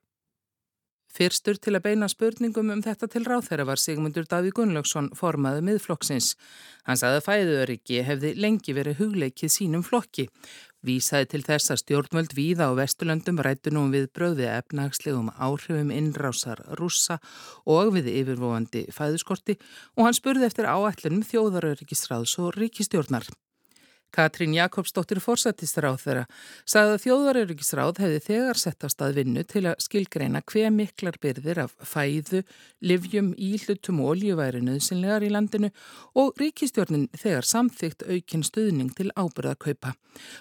Fyrstur 1.10 1.58
til 1.58 1.74
að 1.74 1.84
beina 1.88 2.06
spurningum 2.10 2.70
um 2.70 2.82
þetta 2.84 3.08
til 3.10 3.24
ráð 3.26 3.48
þeirra 3.48 3.66
var 3.72 3.80
Sigmundur 3.82 4.28
Daví 4.30 4.52
Gunnlaugsson 4.54 5.10
formaði 5.18 5.64
miðflokksins. 5.66 6.36
Hann 6.86 7.00
sagði 7.00 7.18
að 7.18 7.26
fæðuöryggi 7.26 8.02
hefði 8.06 8.30
lengi 8.38 8.74
verið 8.76 9.00
hugleikið 9.02 9.52
sínum 9.56 9.82
flokki. 9.86 10.28
Vísaði 10.86 11.26
til 11.34 11.42
þess 11.44 11.74
að 11.74 11.82
stjórnvöld 11.82 12.32
víða 12.38 12.70
á 12.70 12.78
Vesturlöndum 12.78 13.42
rættu 13.44 13.74
nú 13.74 13.82
við 13.92 14.06
bröði 14.16 14.46
efnagslegum 14.48 15.28
áhrifum 15.34 15.90
innrásar 15.92 16.62
rússa 16.78 17.18
og 17.66 17.92
við 17.98 18.08
yfirvóandi 18.14 18.86
fæðuskorti 18.94 19.58
og 19.98 20.06
hann 20.06 20.16
spurði 20.16 20.48
eftir 20.48 20.70
áætlunum 20.70 21.26
þjóðaröryggisráðs 21.26 22.38
og 22.40 22.54
ríkistjórnar. 22.56 23.26
Katrín 24.14 24.54
Jakobsdóttir 24.56 25.20
fórsættisráð 25.22 25.98
þeirra 26.02 26.24
sagði 26.68 26.94
að 26.94 27.02
þjóðaröryggisráð 27.04 28.00
hefði 28.02 28.20
þegar 28.26 28.60
sett 28.60 28.86
á 28.86 28.88
stað 28.92 29.18
vinnu 29.20 29.44
til 29.46 29.64
að 29.70 29.82
skilgreina 29.84 30.42
hver 30.50 30.70
miklar 30.74 31.18
byrðir 31.22 31.62
af 31.64 31.74
fæðu, 31.86 32.42
livjum, 32.82 33.32
íhlutum 33.38 34.00
og 34.04 34.14
oljuværi 34.14 34.62
nöðsynlegar 34.66 35.26
í 35.26 35.32
landinu 35.32 35.70
og 36.18 36.40
ríkistjórnin 36.40 37.08
þegar 37.16 37.48
samþygt 37.48 38.06
aukinn 38.08 38.46
stuðning 38.46 38.94
til 38.98 39.10
ábyrðakaupa. 39.14 39.94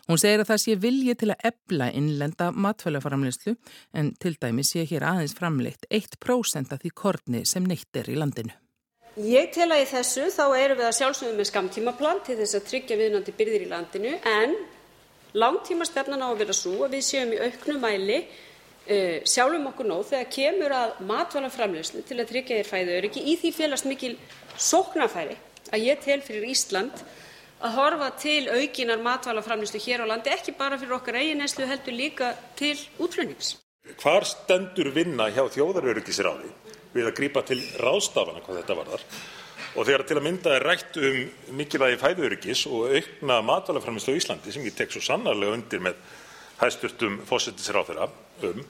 Hún 0.07 0.21
segir 0.21 0.43
að 0.43 0.53
það 0.53 0.63
sé 0.63 0.77
vilji 0.85 1.17
til 1.19 1.33
að 1.33 1.45
ebla 1.51 1.91
innlenda 1.95 2.49
matfælaframleyslu 2.55 3.57
en 3.93 4.15
til 4.19 4.35
dæmi 4.41 4.65
sé 4.65 4.87
hér 4.89 5.05
aðeins 5.11 5.37
framleitt 5.37 5.85
1% 5.89 6.73
af 6.73 6.81
því 6.81 6.95
kortni 6.95 7.45
sem 7.45 7.65
neitt 7.65 7.95
er 7.95 8.09
í 8.09 8.17
landinu. 8.17 8.55
Ég 9.17 9.49
tel 9.51 9.71
að 9.73 9.81
í 9.81 9.87
þessu 9.89 10.27
þá 10.29 10.43
erum 10.53 10.77
við 10.77 10.85
að 10.85 10.97
sjálfsögum 10.99 11.39
með 11.39 11.47
skamtímaplan 11.49 12.19
til 12.27 12.35
þess 12.37 12.57
að 12.59 12.67
tryggja 12.69 12.97
viðnandi 12.99 13.33
byrðir 13.39 13.63
í 13.65 13.69
landinu 13.71 14.11
en 14.29 14.53
langtímastefnan 15.33 16.21
á 16.21 16.29
að 16.29 16.43
vera 16.43 16.55
svo 16.55 16.75
að 16.85 16.93
við 16.95 17.05
séum 17.07 17.33
í 17.33 17.39
auknum 17.41 17.81
mæli 17.81 18.19
uh, 18.21 19.17
sjálfum 19.25 19.65
okkur 19.71 19.89
nóg 19.89 20.05
þegar 20.11 20.29
kemur 20.35 20.75
að 20.77 21.01
matvælaframleyslu 21.09 22.03
til 22.05 22.19
að 22.19 22.29
tryggja 22.29 22.59
þér 22.59 22.69
fæðu 22.69 22.97
öryggi. 22.99 23.25
Í 23.25 23.33
því 23.41 23.53
félast 23.57 23.89
mikil 23.89 24.13
sóknarfæri 24.57 25.39
að 25.73 25.89
ég 25.89 26.05
tel 26.05 26.21
fyrir 26.25 26.45
Ísland 26.53 27.03
að 27.59 27.75
horfa 27.75 28.13
til 28.21 28.45
aukinar 28.47 29.01
matvælaframleyslu 29.03 29.81
hér 29.83 30.05
á 30.05 30.11
landi, 30.13 30.31
ekki 30.31 30.53
bara 30.55 30.77
fyrir 30.79 30.95
okkar 31.01 31.17
eigin 31.19 31.41
neyslu 31.41 31.67
heldur 31.67 31.97
líka 31.97 32.35
til 32.55 32.77
útflutnings. 33.01 33.57
Hvar 33.99 34.23
stendur 34.23 34.93
vinna 34.93 35.27
hjá 35.33 35.43
þjóðaröryggisráði 35.49 36.53
við 36.93 37.09
að 37.09 37.17
grípa 37.19 37.43
til 37.45 37.59
ráðstafana 37.81 38.41
hvað 38.45 38.61
þetta 38.61 38.79
varðar 38.79 39.05
og 39.75 39.85
þegar 39.85 40.05
til 40.07 40.17
að 40.17 40.25
mynda 40.25 40.55
er 40.55 40.65
rætt 40.65 40.97
um 40.97 41.19
mikilvægi 41.59 41.99
fæðuöryggis 42.01 42.63
og 42.69 42.95
aukna 42.95 43.39
matvælaframleyslu 43.45 44.15
á 44.15 44.19
Íslandi 44.19 44.53
sem 44.53 44.65
ég 44.65 44.75
tek 44.77 44.93
svo 44.93 45.03
sannarlega 45.05 45.57
undir 45.57 45.83
með 45.85 45.99
hæstvirtum 46.59 47.19
fósættisráðherra 47.29 48.09
um, 48.47 48.63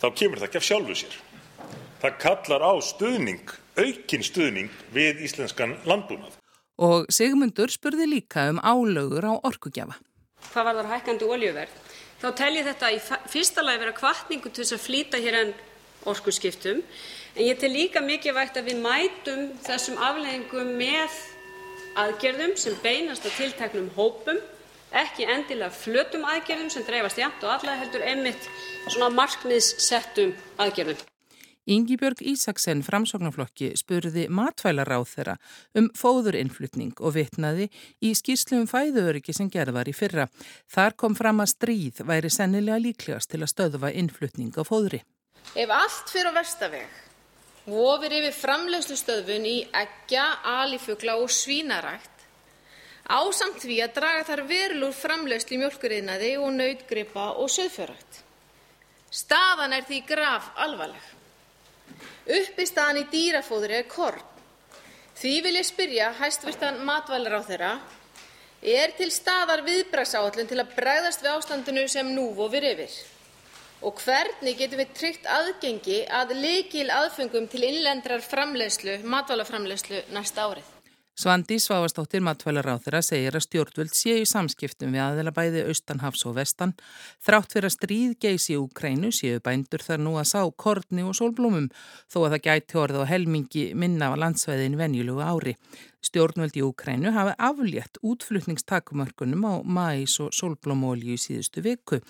þá 0.00 0.06
kemur 0.16 0.40
það 0.40 0.48
ekki 0.48 0.60
af 0.60 0.68
sjálfu 0.68 0.96
sér. 0.98 1.18
Það 2.02 2.16
kallar 2.24 2.64
á 2.68 2.72
stuðning, 2.84 3.52
aukinn 3.80 4.24
stuðning 4.26 4.72
við 4.94 5.22
íslenskan 5.24 5.76
landbúnað. 5.88 6.34
Og 6.82 7.06
Sigmundur 7.12 7.70
spurði 7.70 8.08
líka 8.10 8.48
um 8.50 8.58
álögur 8.58 9.28
á 9.30 9.32
orkugjafa. 9.46 9.96
Hvað 10.50 10.66
var 10.68 10.80
þar 10.80 10.90
hækkandi 10.90 11.28
oljuverð? 11.36 11.76
Þá 12.20 12.28
tel 12.40 12.52
ég 12.56 12.66
þetta 12.66 12.90
í 12.94 12.98
fyrsta 13.30 13.62
lagi 13.64 13.82
vera 13.82 13.94
kvartningu 13.96 14.50
til 14.50 14.64
þess 14.64 14.76
að 14.76 14.84
flýta 14.84 15.20
hér 15.20 15.38
enn 15.42 15.54
orkuskiptum 16.08 16.82
En 17.34 17.42
ég 17.42 17.58
tel 17.58 17.72
líka 17.74 17.98
mikilvægt 17.98 18.54
að 18.60 18.68
við 18.70 18.82
mætum 18.84 19.46
þessum 19.66 19.96
afleiðingum 19.98 20.68
með 20.78 21.14
aðgerðum 21.98 22.52
sem 22.54 22.74
beinast 22.82 23.24
að 23.26 23.38
tilteknum 23.40 23.88
hópum, 23.96 24.38
ekki 24.94 25.26
endilega 25.26 25.74
flötum 25.74 26.22
aðgerðum 26.30 26.68
sem 26.70 26.84
dreifast 26.86 27.18
jæmt 27.18 27.42
og 27.42 27.56
alla 27.56 27.74
heldur 27.80 28.04
einmitt 28.06 28.46
svona 28.84 29.08
markmiðssettum 29.16 30.30
aðgerðum. 30.62 31.00
Yngibjörg 31.74 32.22
Ísaksen 32.22 32.84
framsóknarflokki 32.86 33.72
spurði 33.80 34.28
matvælaráð 34.30 35.06
þeirra 35.16 35.34
um 35.80 35.88
fóðurinnflutning 35.98 37.00
og 37.00 37.16
vitnaði 37.16 37.66
í 37.98 38.12
skýrslum 38.14 38.68
fæðuöryggi 38.70 39.34
sem 39.34 39.48
gerð 39.50 39.74
var 39.80 39.90
í 39.90 39.96
fyrra. 39.96 40.28
Þar 40.70 40.94
kom 41.02 41.18
fram 41.18 41.42
að 41.42 41.50
stríð 41.56 42.04
væri 42.06 42.30
sennilega 42.30 42.78
líklegast 42.84 43.32
til 43.32 43.42
að 43.42 43.50
stöðva 43.56 43.90
innflutning 43.90 44.54
á 44.54 44.62
fóðuri. 44.62 45.02
Ef 45.56 45.72
allt 45.72 46.12
fyrir 46.12 46.30
á 46.30 46.38
vestaveg 46.38 47.02
vofir 47.66 48.18
yfir 48.20 48.34
framleiðslustöðvun 48.38 49.46
í 49.48 49.58
eggja, 49.72 50.26
alifugla 50.62 51.16
og 51.20 51.32
svínarækt 51.32 52.14
ásamt 53.04 53.60
því 53.60 53.80
að 53.84 53.96
draga 53.98 54.24
þar 54.24 54.42
verulega 54.48 54.88
úr 54.88 54.96
framleiðslu 54.96 55.56
í 55.56 55.60
mjólkuriðnaði 55.60 56.30
og 56.40 56.52
nautgripa 56.56 57.26
og 57.40 57.50
sauðfjárrækt. 57.52 58.20
Staðan 59.14 59.74
er 59.76 59.84
því 59.84 60.00
graf 60.08 60.48
alvarleg. 60.56 61.10
Uppistaðan 62.24 63.02
í 63.02 63.08
dýrafóðri 63.12 63.76
er 63.78 63.88
korn. 63.88 64.22
Því 65.14 65.34
vil 65.44 65.58
ég 65.60 65.66
spyrja 65.68 66.08
hæstvirtan 66.18 66.80
matvælaráðherra 66.88 67.76
er 68.64 68.94
til 68.96 69.10
staðar 69.12 69.62
viðbragðsáætlun 69.66 70.48
til 70.48 70.58
að 70.58 70.72
bregðast 70.74 71.22
við 71.22 71.36
ástandinu 71.36 71.84
sem 71.92 72.08
nú 72.16 72.30
vofir 72.34 72.64
yfir? 72.72 72.96
Og 73.84 74.00
hvernig 74.00 74.54
getum 74.56 74.80
við 74.80 74.94
tryggt 74.96 75.26
aðgengi 75.28 75.98
að 76.08 76.32
lykilaðföngum 76.40 77.50
til 77.52 77.66
innlendrar 77.68 78.24
framleiðslu, 78.24 79.02
matvælaframleiðslu 79.12 80.06
næsta 80.16 80.48
árið? 80.48 80.73
Svandi 81.14 81.60
Svavastóttir 81.62 82.24
matvælaráþurra 82.26 82.98
segir 83.06 83.36
að 83.38 83.44
stjórnvöld 83.44 83.92
séu 83.94 84.16
í 84.18 84.26
samskiptum 84.26 84.90
við 84.96 85.02
aðeila 85.04 85.30
bæði 85.36 85.60
austanhafs 85.70 86.24
og 86.26 86.34
vestan. 86.40 86.72
Þrátt 87.22 87.54
fyrir 87.54 87.68
að 87.68 87.74
stríð 87.76 88.16
geysi 88.24 88.56
í 88.56 88.58
Ukrænu 88.58 89.12
séu 89.14 89.38
bændur 89.44 89.84
þar 89.86 90.02
nú 90.02 90.16
að 90.18 90.32
sá 90.32 90.40
kortni 90.58 91.04
og 91.06 91.14
sólblómum 91.14 91.68
þó 92.10 92.18
að 92.24 92.34
það 92.34 92.42
gæti 92.48 92.80
orða 92.82 93.04
á 93.06 93.10
helmingi 93.12 93.62
minna 93.78 94.08
á 94.10 94.18
landsveðin 94.18 94.74
venjulegu 94.80 95.22
ári. 95.22 95.54
Stjórnvöld 96.02 96.58
í 96.58 96.66
Ukrænu 96.66 97.14
hafi 97.14 97.36
aflétt 97.38 98.02
útflutningstakumörkunum 98.02 99.46
á 99.46 99.54
mæs 99.62 100.18
og 100.18 100.34
sólblómólju 100.34 101.14
í 101.14 101.22
síðustu 101.28 101.62
viku. 101.62 102.00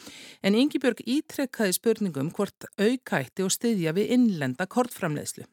En 0.40 0.56
Yngibjörg 0.56 1.04
ítrekkaði 1.04 1.76
spurningum 1.76 2.32
hvort 2.32 2.70
aukætti 2.80 3.44
og 3.44 3.52
styðja 3.52 3.92
við 4.00 4.16
innlenda 4.16 4.64
kortframleðslu. 4.64 5.44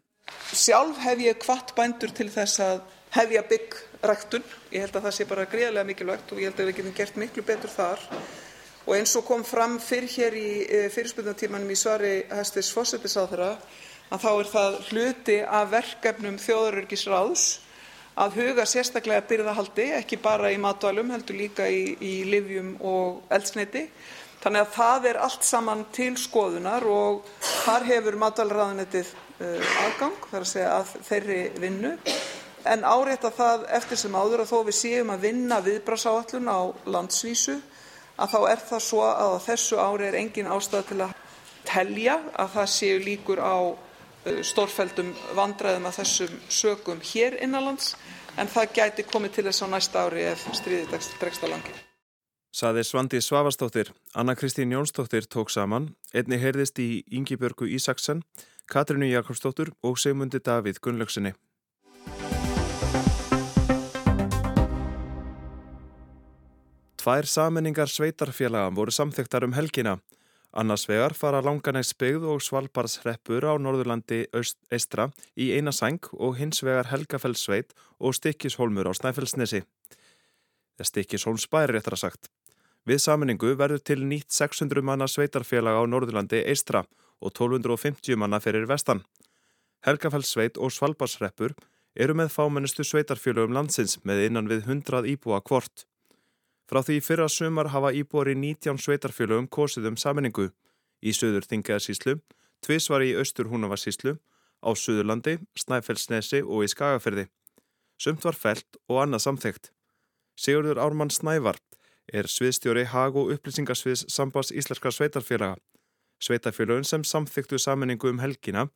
Sjálf 0.55 1.03
hef 1.03 1.19
ég 1.19 1.43
kvart 1.43 1.75
bændur 1.75 2.15
til 2.15 2.31
þess 2.31 2.63
að 2.63 2.81
hefja 3.15 3.43
byggræktun. 3.49 4.43
Ég 4.71 4.85
held 4.85 4.95
að 4.95 5.07
það 5.07 5.15
sé 5.17 5.27
bara 5.29 5.47
gríðarlega 5.51 5.89
mikilvægt 5.89 6.31
og 6.31 6.39
ég 6.41 6.51
held 6.51 6.61
að 6.61 6.69
við 6.69 6.77
getum 6.79 6.97
gert 6.97 7.19
miklu 7.19 7.45
betur 7.47 7.73
þar. 7.73 8.05
Og 8.87 8.95
eins 8.97 9.15
og 9.19 9.25
kom 9.27 9.43
fram 9.45 9.77
fyrr 9.83 10.07
hér 10.09 10.37
í 10.37 10.51
e, 10.65 10.85
fyrirspurnatímanum 10.93 11.69
í 11.69 11.77
svari 11.77 12.13
hæstvirts 12.31 12.71
forsættisáðara 12.73 13.51
að 14.11 14.23
þá 14.23 14.31
er 14.31 14.49
það 14.55 14.79
hluti 14.89 15.35
af 15.45 15.69
verkefnum 15.75 16.39
þjóðarörgisráðs 16.41 17.45
að 18.21 18.39
huga 18.41 18.65
sérstaklega 18.67 19.23
byrðahaldi, 19.29 19.85
ekki 19.95 20.17
bara 20.19 20.49
í 20.51 20.57
matvælum, 20.59 21.13
heldur 21.13 21.37
líka 21.39 21.67
í, 21.71 21.93
í 21.95 22.15
livjum 22.27 22.73
og 22.83 23.21
eldsneiti. 23.31 23.85
Þannig 24.41 24.65
að 24.65 24.73
það 24.75 25.07
er 25.11 25.19
allt 25.21 25.45
saman 25.47 25.85
til 25.93 26.11
skoðunar 26.19 26.85
og 26.89 27.27
þar 27.61 27.85
hefur 27.87 28.17
matvælraðanettið 28.23 29.13
uh, 29.13 29.73
aðgang, 29.85 30.17
þar 30.31 30.41
að 30.41 30.51
segja 30.51 30.71
að 30.79 30.93
þeirri 31.07 31.41
vinnu 31.61 31.93
en 32.65 32.83
árétta 32.85 33.31
það 33.33 33.65
eftir 33.77 33.99
sem 33.99 34.15
áður 34.15 34.43
að 34.43 34.51
þó 34.51 34.57
við 34.67 34.77
séum 34.77 35.11
að 35.13 35.27
vinna 35.27 35.59
viðbragðsáætlun 35.65 36.49
á 36.51 36.59
landsvísu 36.85 37.57
að 38.21 38.33
þá 38.33 38.39
er 38.51 38.63
það 38.69 38.83
svo 38.85 39.03
að 39.07 39.37
þessu 39.47 39.79
ári 39.81 40.07
er 40.07 40.17
engin 40.19 40.49
ástæða 40.51 40.87
til 40.89 40.99
að 41.05 41.13
telja 41.67 42.17
að 42.39 42.55
það 42.55 42.71
séu 42.75 42.97
líkur 43.03 43.41
á 43.41 43.57
uh, 43.71 44.41
stórfelldum 44.45 45.13
vandræðum 45.37 45.87
af 45.89 46.01
þessum 46.01 46.41
sökum 46.49 47.01
hér 47.11 47.37
innanlands 47.41 47.95
en 48.39 48.49
það 48.51 48.75
gæti 48.77 49.07
komið 49.07 49.37
til 49.37 49.47
þess 49.49 49.65
á 49.65 49.67
næsta 49.71 50.03
ári 50.05 50.27
ef 50.31 50.45
stríðið 50.55 51.09
dregst 51.21 51.45
á 51.45 51.47
langi. 51.51 51.73
Saði 52.51 52.83
Svandi 52.83 53.21
Svavastóttir, 53.23 53.93
Anna 54.13 54.35
Kristín 54.35 54.73
Jónsdóttir 54.75 55.23
tók 55.23 55.49
saman, 55.49 55.93
einni 56.11 56.35
heyrðist 56.35 56.81
í 56.83 57.05
Yngibjörgu 57.07 57.69
Ísaksen, 57.77 58.25
Katrinu 58.67 59.07
Jakobsdóttur 59.07 59.71
og 59.87 59.95
Sigmundi 59.99 60.41
Davíð 60.43 60.81
Gunnlaugsinni. 60.83 61.31
Tvær 67.01 67.25
saminningar 67.25 67.89
sveitarfélaga 67.89 68.69
voru 68.77 68.93
samþektar 68.93 69.41
um 69.47 69.55
helgina. 69.57 69.95
Annars 70.53 70.83
vegar 70.85 71.15
fara 71.17 71.39
Langanæsbyggð 71.41 72.27
og 72.29 72.43
Svalbarðsreppur 72.45 73.47
á 73.49 73.57
Norðurlandi 73.57 74.19
Eistra 74.69 75.07
í 75.33 75.47
eina 75.55 75.73
sæng 75.73 76.11
og 76.13 76.37
hins 76.37 76.61
vegar 76.61 76.91
Helgafellssveit 76.91 77.73
og 77.97 78.13
Stikkishólmur 78.19 78.85
á 78.85 78.93
Snæfellsnesi. 78.93 79.63
Stikkishólmsbæri 80.77 81.73
réttar 81.73 81.97
að 81.97 82.03
sagt. 82.05 82.29
Við 82.85 83.01
saminningu 83.01 83.55
verður 83.57 83.81
til 83.81 84.05
nýtt 84.05 84.29
600 84.37 84.85
manna 84.85 85.09
sveitarfélaga 85.09 85.81
á 85.81 85.89
Norðurlandi 85.89 86.45
Eistra 86.45 86.85
og 87.17 87.33
1250 87.33 88.13
manna 88.13 88.37
fyrir 88.37 88.69
vestan. 88.69 89.01
Helgafellssveit 89.89 90.61
og 90.61 90.69
Svalbarðsreppur 90.69 91.57
eru 91.95 92.13
með 92.13 92.35
fámennustu 92.37 92.85
sveitarfélagum 92.85 93.57
landsins 93.57 93.97
með 94.05 94.27
innan 94.29 94.53
við 94.53 94.67
100 94.69 95.09
íbúa 95.15 95.41
kvort. 95.41 95.87
Frá 96.71 96.79
því 96.87 97.01
fyrra 97.03 97.27
sumar 97.27 97.67
hafa 97.73 97.91
íbúari 97.91 98.31
19 98.31 98.79
sveitarfélögum 98.79 99.49
kosið 99.51 99.89
um 99.91 99.97
saminningu. 99.99 100.53
Í 101.03 101.11
söður 101.11 101.43
þingaðarsíslu 101.49 102.21
tvísvar 102.61 103.03
í 103.03 103.13
austur 103.17 103.49
húnavarsíslu, 103.51 104.17
á 104.61 104.69
Suðurlandi, 104.77 105.39
Snæfellsnesi 105.57 106.43
og 106.45 106.65
í 106.65 106.69
Skagaferði. 106.69 107.27
Sumt 108.01 108.23
var 108.25 108.37
felt 108.37 108.77
og 108.87 109.01
annað 109.03 109.25
samþygt. 109.25 109.71
Sigurður 110.37 110.81
Ármann 110.81 111.13
Snævar 111.13 111.59
er 112.11 112.29
sviðstjóri 112.29 112.85
hag 112.93 113.17
og 113.17 113.33
upplýsingarsviðs 113.35 114.07
sambas 114.13 114.53
Íslarska 114.53 114.93
sveitarfélaga. 114.93 115.57
Sveitarfélagin 116.21 116.85
sem 116.85 117.03
samþyktu 117.03 117.57
saminningu 117.61 118.09
um 118.13 118.21
helgina 118.21 118.67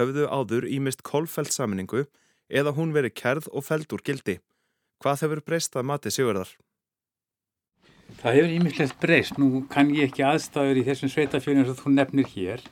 höfðu 0.00 0.26
áður 0.26 0.68
ímist 0.68 1.04
kolfelt 1.04 1.52
saminningu 1.52 2.06
eða 2.48 2.74
hún 2.76 2.96
verið 2.96 3.16
kerð 3.20 3.50
og 3.52 3.64
feld 3.68 3.92
úr 3.92 4.04
gildi. 4.04 4.38
Hvað 5.04 5.26
hefur 5.26 5.44
breyst 5.44 5.76
að 5.76 5.88
mati 5.92 6.12
Sigurðar? 6.12 6.48
Það 8.24 8.36
hefur 8.38 8.52
ímislegt 8.56 8.94
breyst. 9.02 9.36
Nú 9.36 9.66
kann 9.68 9.90
ég 9.92 10.08
ekki 10.08 10.22
aðstæður 10.24 10.78
í 10.80 10.84
þessum 10.86 11.10
sveitafjörnum 11.12 11.66
sem 11.68 11.76
þú 11.76 11.90
nefnir 11.92 12.30
hér 12.32 12.62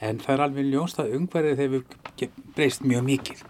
en 0.00 0.20
það 0.22 0.32
er 0.32 0.42
alveg 0.46 0.70
ljónst 0.70 1.00
að 1.02 1.10
umhverfið 1.18 1.60
hefur 1.60 2.30
breyst 2.56 2.86
mjög 2.86 3.04
mikið 3.04 3.42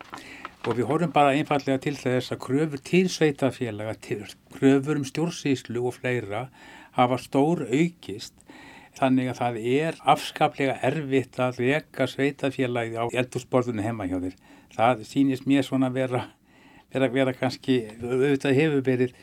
og 0.67 0.75
við 0.75 0.89
horfum 0.89 1.13
bara 1.15 1.37
einfallega 1.39 1.79
til 1.85 1.95
þess 1.95 2.35
að 2.35 2.41
kröfur 2.43 2.83
til 2.83 3.05
sveitafélaga, 3.13 3.95
kröfur 4.57 4.99
um 4.99 5.07
stjórnsýslu 5.07 5.85
og 5.87 5.95
fleira 6.01 6.49
hafa 6.99 7.21
stór 7.23 7.63
aukist 7.69 8.35
þannig 8.99 9.31
að 9.31 9.39
það 9.39 9.63
er 9.77 10.03
afskaplega 10.11 10.77
erfitt 10.91 11.39
að 11.39 11.63
veka 11.63 12.11
sveitafélagi 12.11 12.99
á 12.99 13.07
eldursporðunum 13.15 13.87
heima 13.87 14.11
hjá 14.11 14.19
þér. 14.25 14.35
Það 14.75 15.07
sýnist 15.07 15.47
mér 15.47 15.63
svona 15.63 15.95
vera, 15.95 16.27
vera, 16.91 17.13
vera 17.15 17.35
kannski, 17.37 17.85
auðvitað 18.03 18.59
hefur 18.59 18.87
verið 18.91 19.15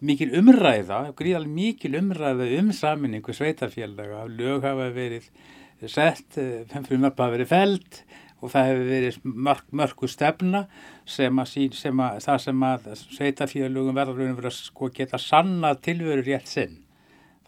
mikil 0.00 0.32
umræða, 0.40 1.00
gríðalega 1.16 1.54
mikil 1.54 1.96
umræða 2.00 2.48
um 2.58 2.72
saminningu 2.72 3.34
sveitafélaga, 3.36 4.24
lög 4.28 4.64
hafa 4.64 4.88
verið 4.94 5.28
sett, 5.86 6.38
eh, 6.38 6.64
frumvarp 6.88 7.18
hafa 7.20 7.36
verið 7.36 7.52
feld 7.52 8.02
og 8.40 8.52
það 8.52 8.68
hefur 8.70 8.86
verið 8.88 9.18
mörg, 9.24 9.64
mörgu 9.72 10.08
stefna 10.08 10.66
sem 11.04 11.42
að, 11.42 11.50
sín, 11.52 11.74
sem 11.76 12.00
að 12.00 12.20
það 12.24 12.38
sem 12.46 12.62
að 12.70 12.86
sveitafélugum 13.02 13.98
verður 13.98 14.48
að 14.48 14.56
sko 14.56 14.88
geta 14.94 15.20
sanna 15.20 15.74
tilveru 15.74 16.24
rétt 16.24 16.48
sinn. 16.48 16.78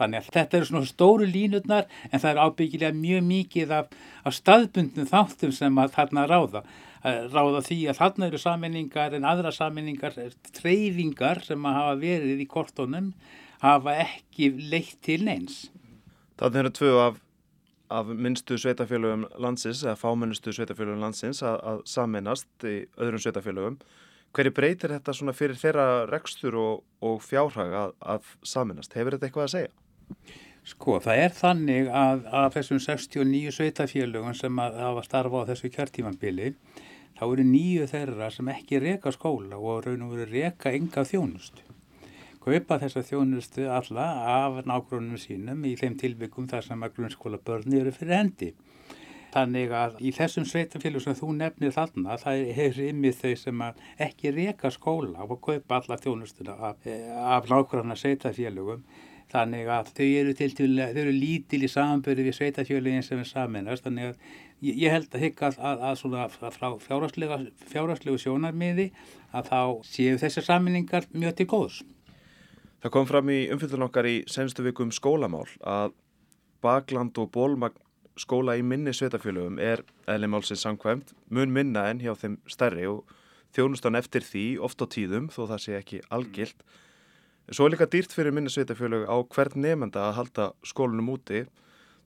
Þannig 0.01 0.19
að 0.19 0.31
þetta 0.35 0.59
eru 0.59 0.69
svona 0.69 0.89
stóru 0.89 1.27
línutnar 1.29 1.89
en 2.11 2.21
það 2.21 2.31
er 2.31 2.41
ábyggilega 2.43 2.97
mjög 2.97 3.27
mikið 3.29 3.75
af, 3.77 3.93
af 4.25 4.37
staðbundnum 4.37 5.09
þáttum 5.09 5.53
sem 5.55 5.79
að 5.79 5.93
þarna 5.97 6.25
ráða. 6.29 6.65
Ráða 7.03 7.65
því 7.67 7.79
að 7.91 7.99
þarna 7.99 8.29
eru 8.29 8.39
saminningar 8.39 9.17
en 9.17 9.27
aðra 9.27 9.51
saminningar, 9.55 10.15
treyfingar 10.55 11.43
sem 11.43 11.67
að 11.67 11.79
hafa 11.81 11.97
verið 11.99 12.45
í 12.45 12.49
kortónum 12.51 13.13
hafa 13.63 13.97
ekki 14.05 14.53
leitt 14.71 15.01
til 15.03 15.23
neins. 15.27 15.65
Það 16.39 16.63
eru 16.63 16.75
tvö 16.79 16.95
af 17.03 17.21
af 17.93 18.07
minnstu 18.07 18.57
sveitafélögum 18.59 19.27
landsins 19.43 19.83
eða 19.85 19.97
fámennustu 20.01 20.53
sveitafélögum 20.55 21.03
landsins 21.03 21.43
að, 21.45 21.59
að 21.71 21.83
saminast 21.89 22.67
í 22.69 22.77
öðrum 22.97 23.21
sveitafélögum. 23.23 23.77
Hverju 24.33 24.55
breytir 24.57 24.95
þetta 24.95 25.15
svona 25.17 25.35
fyrir 25.37 25.59
þeirra 25.61 25.87
rekstur 26.09 26.57
og, 26.57 26.87
og 27.05 27.21
fjárhag 27.25 27.75
að, 27.83 27.93
að 28.15 28.31
saminast? 28.55 28.97
Hefur 28.97 29.17
þetta 29.17 29.29
eitthvað 29.29 29.49
að 29.49 29.55
segja? 29.57 29.75
Sko, 30.73 30.97
það 31.03 31.25
er 31.25 31.37
þannig 31.37 31.91
að 31.91 32.25
af 32.39 32.57
þessum 32.57 32.81
69 32.81 33.53
sveitafélögum 33.59 34.37
sem 34.39 34.63
að 34.63 34.79
hafa 34.81 35.05
starfa 35.09 35.45
á 35.45 35.49
þessu 35.51 35.73
kjartímanbili 35.75 36.53
þá 37.23 37.29
eru 37.29 37.47
nýju 37.47 37.87
þeirra 37.95 38.33
sem 38.35 38.50
ekki 38.50 38.83
reka 38.83 39.14
skóla 39.14 39.61
og 39.62 39.87
raun 39.87 40.09
og 40.09 40.17
veru 40.17 40.26
reka 40.33 40.75
enga 40.75 41.07
þjónustu 41.07 41.73
kaupa 42.43 42.79
þessa 42.83 43.05
þjónustu 43.07 43.67
alla 43.71 44.07
af 44.35 44.62
nákvæmum 44.67 45.19
sínum 45.21 45.62
í 45.69 45.76
þeim 45.79 45.95
tilbyggum 46.00 46.49
þar 46.50 46.67
sem 46.67 46.83
að 46.83 46.97
grunnskóla 46.97 47.38
börni 47.38 47.79
eru 47.79 47.93
fyrir 47.95 48.19
hendi. 48.19 48.50
Þannig 49.33 49.70
að 49.73 50.01
í 50.05 50.11
þessum 50.12 50.44
sveitafélug 50.49 51.05
sem 51.05 51.16
þú 51.16 51.31
nefnir 51.38 51.73
þarna, 51.73 52.18
það 52.20 52.42
er 52.66 52.81
ymmið 52.88 53.20
þau 53.20 53.33
sem 53.44 53.62
ekki 54.09 54.35
reka 54.37 54.73
skóla 54.75 55.25
og 55.25 55.38
kaupa 55.47 55.79
alla 55.79 55.97
þjónustuna 56.03 56.59
af, 56.68 56.90
af 57.38 57.49
nákvæmna 57.49 57.97
sveitafélugum. 57.97 58.83
Þannig 59.33 59.70
að 59.73 59.94
þau 59.97 60.09
eru, 60.11 60.35
til, 60.37 60.51
þau 60.53 61.01
eru 61.07 61.12
lítil 61.16 61.62
í 61.64 61.70
samanbyrði 61.73 62.27
við 62.27 62.37
sveitafélugin 62.37 63.07
sem 63.07 63.23
er 63.23 63.31
saminast. 63.31 63.87
Þannig 63.87 64.11
að 64.11 64.35
ég, 64.62 64.77
ég 64.85 64.94
held 64.94 65.12
að 65.12 65.25
higga 65.27 65.51
að, 65.51 65.59
að, 65.59 65.83
að 65.88 65.98
svona 66.01 66.29
frá 66.33 66.68
fjárhastlegu 66.87 68.18
sjónarmiði 68.22 68.90
að 69.33 69.51
þá 69.51 69.61
séu 69.88 70.20
þessar 70.20 70.48
saminningar 70.48 71.09
mjög 71.12 71.37
til 71.40 71.48
góðs. 71.51 71.83
Það 72.83 72.94
kom 72.96 73.07
fram 73.07 73.31
í 73.31 73.40
umfylgðun 73.55 73.87
okkar 73.87 74.09
í 74.11 74.16
senstu 74.31 74.64
vikum 74.66 74.90
skólamál 74.94 75.46
að 75.61 75.92
bakland 76.62 77.18
og 77.18 77.31
bólmagn 77.35 77.79
skóla 78.18 78.57
í 78.59 78.62
minni 78.66 78.92
sveitafjölugum 78.94 79.59
er 79.62 79.85
eðlimálsins 80.11 80.64
samkvæmt 80.66 81.14
mun 81.33 81.53
minna 81.55 81.87
en 81.90 82.03
hjá 82.03 82.12
þeim 82.18 82.37
stærri 82.51 82.85
og 82.90 83.07
þjónustan 83.57 83.96
eftir 83.98 84.25
því 84.27 84.44
oft 84.66 84.83
á 84.85 84.87
tíðum 84.90 85.31
þó 85.33 85.46
það 85.46 85.62
sé 85.64 85.77
ekki 85.79 86.03
algilt. 86.12 86.59
Svo 87.53 87.66
er 87.66 87.75
líka 87.75 87.88
dýrt 87.90 88.12
fyrir 88.14 88.35
minni 88.35 88.53
sveitafjölug 88.53 89.09
á 89.09 89.16
hvern 89.33 89.64
nefnda 89.64 90.09
að 90.09 90.18
halda 90.18 90.51
skólunum 90.66 91.11
úti 91.14 91.44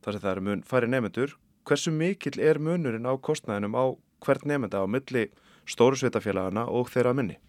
þar 0.05 0.13
sem 0.15 0.23
það 0.23 0.33
eru 0.33 0.47
mun 0.47 0.65
færi 0.67 0.91
nefndur. 0.91 1.35
Hversu 1.67 1.91
mikill 1.91 2.37
er 2.39 2.61
munurinn 2.63 3.09
á 3.11 3.19
kostnæðinum 3.19 3.73
á 3.75 3.85
hvern 4.23 4.47
nefnda 4.47 4.83
á 4.83 4.87
milli 4.87 5.25
stóru 5.67 5.99
sveitafjölagana 5.99 6.63
og 6.71 6.93
þeirra 6.93 7.11
minni? 7.19 7.41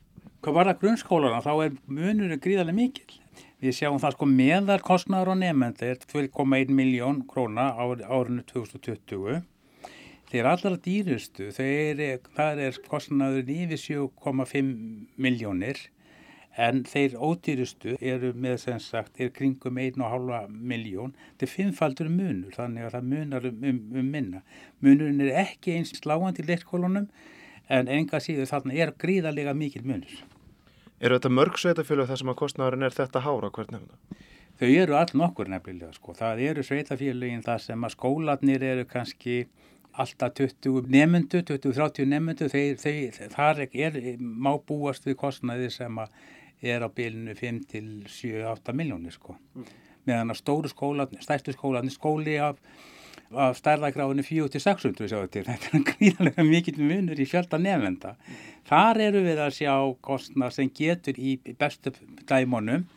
Hvað 0.41 0.55
var 0.55 0.69
það 0.71 0.79
grunnskólana 0.81 1.41
þá 1.45 1.51
er 1.67 1.75
munurinn 1.85 2.41
gríðarlega 2.41 2.79
mikil. 2.79 3.19
Við 3.61 3.75
sjáum 3.77 3.99
það 4.01 4.15
sko 4.15 4.29
meðar 4.31 4.81
kostnæður 4.87 5.33
og 5.35 5.37
nefnda 5.43 5.91
er 5.91 6.01
2,1 6.01 6.73
miljón 6.79 7.21
króna 7.29 7.67
á 7.77 7.85
árinu 7.85 8.41
2020. 8.49 9.45
Þeir 10.27 10.49
allra 10.49 10.73
dýrustu, 10.87 11.51
þeir, 11.53 12.01
það 12.33 12.63
er 12.65 12.81
kostnæður 12.89 13.53
yfir 13.53 13.83
7,5 13.85 14.73
miljónir 15.13 15.83
en 16.57 16.81
þeir 16.89 17.15
ódýrustu 17.21 17.95
eru 18.01 18.31
með 18.33 18.57
sem 18.63 18.79
sagt, 18.81 19.19
er 19.21 19.29
kringum 19.33 19.77
1,5 19.77 20.47
miljón. 20.49 21.13
Er 21.39 21.51
fimmfaldur 21.51 22.09
munur 22.09 22.55
þannig 22.57 22.87
að 22.87 22.95
það 22.95 23.11
munar 23.11 23.49
um, 23.49 23.59
um, 23.71 23.81
um 24.01 24.09
minna. 24.15 24.41
Munurinn 24.81 25.21
er 25.27 25.43
ekki 25.43 25.77
eins 25.77 25.93
sláandi 25.99 26.41
í 26.41 26.47
leirskólunum 26.49 27.05
en 27.69 27.91
enga 27.91 28.21
síður 28.23 28.49
þarna 28.49 28.73
er 28.73 28.95
gríðarlega 28.97 29.53
mikil 29.57 29.83
munur. 29.85 30.23
Eru 30.97 31.19
þetta 31.19 31.29
mörg 31.29 31.59
sveitafélög 31.61 32.09
þar 32.09 32.23
sem 32.23 32.33
að 32.33 32.39
kostnæðurinn 32.41 32.87
er 32.87 32.95
þetta 32.95 33.21
hára 33.21 33.51
hvert 33.53 33.73
nefnda? 33.75 34.23
Þau 34.57 34.69
eru 34.71 34.95
all 34.97 35.11
nokkur 35.13 35.51
nefnilega 35.53 35.93
sko. 35.93 36.15
Það 36.17 36.39
eru 36.47 36.63
sveitafélögin 36.65 37.45
þar 37.45 37.61
sem 37.61 37.83
að 37.85 37.93
skólanir 37.93 38.65
eru 38.65 38.87
kannski 38.89 39.43
alltaf 39.97 40.33
20 40.37 40.89
nefndu, 40.93 41.43
20-30 41.45 42.09
nefndu, 42.09 42.49
þar 43.33 43.61
er, 43.67 43.99
má 44.17 44.51
búast 44.57 45.05
við 45.05 45.17
kostnæði 45.21 45.69
sem 45.73 46.01
að 46.01 46.17
er 46.61 46.85
á 46.85 46.89
bylunu 46.89 47.35
5 47.37 47.63
til 47.71 47.89
7-8 48.09 48.73
miljónir 48.73 49.13
sko. 49.15 49.37
Mm. 49.55 49.73
Meðan 50.07 50.33
að 50.33 50.39
stóru 50.41 50.71
skólanir, 50.71 51.21
stærstu 51.23 51.53
skólanir, 51.55 51.93
skóli 51.93 52.37
af 52.41 52.61
af 53.35 53.57
stærðagráðinu 53.59 54.23
4-600 54.23 55.09
sjáðu 55.11 55.29
til. 55.31 55.43
Þetta 55.49 55.71
er 55.73 55.85
gríðarlega 55.89 56.45
mikill 56.47 56.79
munur 56.79 57.19
í 57.19 57.27
fjölda 57.27 57.59
nefnda. 57.59 58.15
Þar 58.67 59.01
eru 59.09 59.23
við 59.25 59.41
að 59.43 59.55
sjá 59.57 59.73
kostna 60.03 60.49
sem 60.53 60.71
getur 60.71 61.19
í 61.19 61.37
bestu 61.59 61.93
dæmonum 62.27 62.87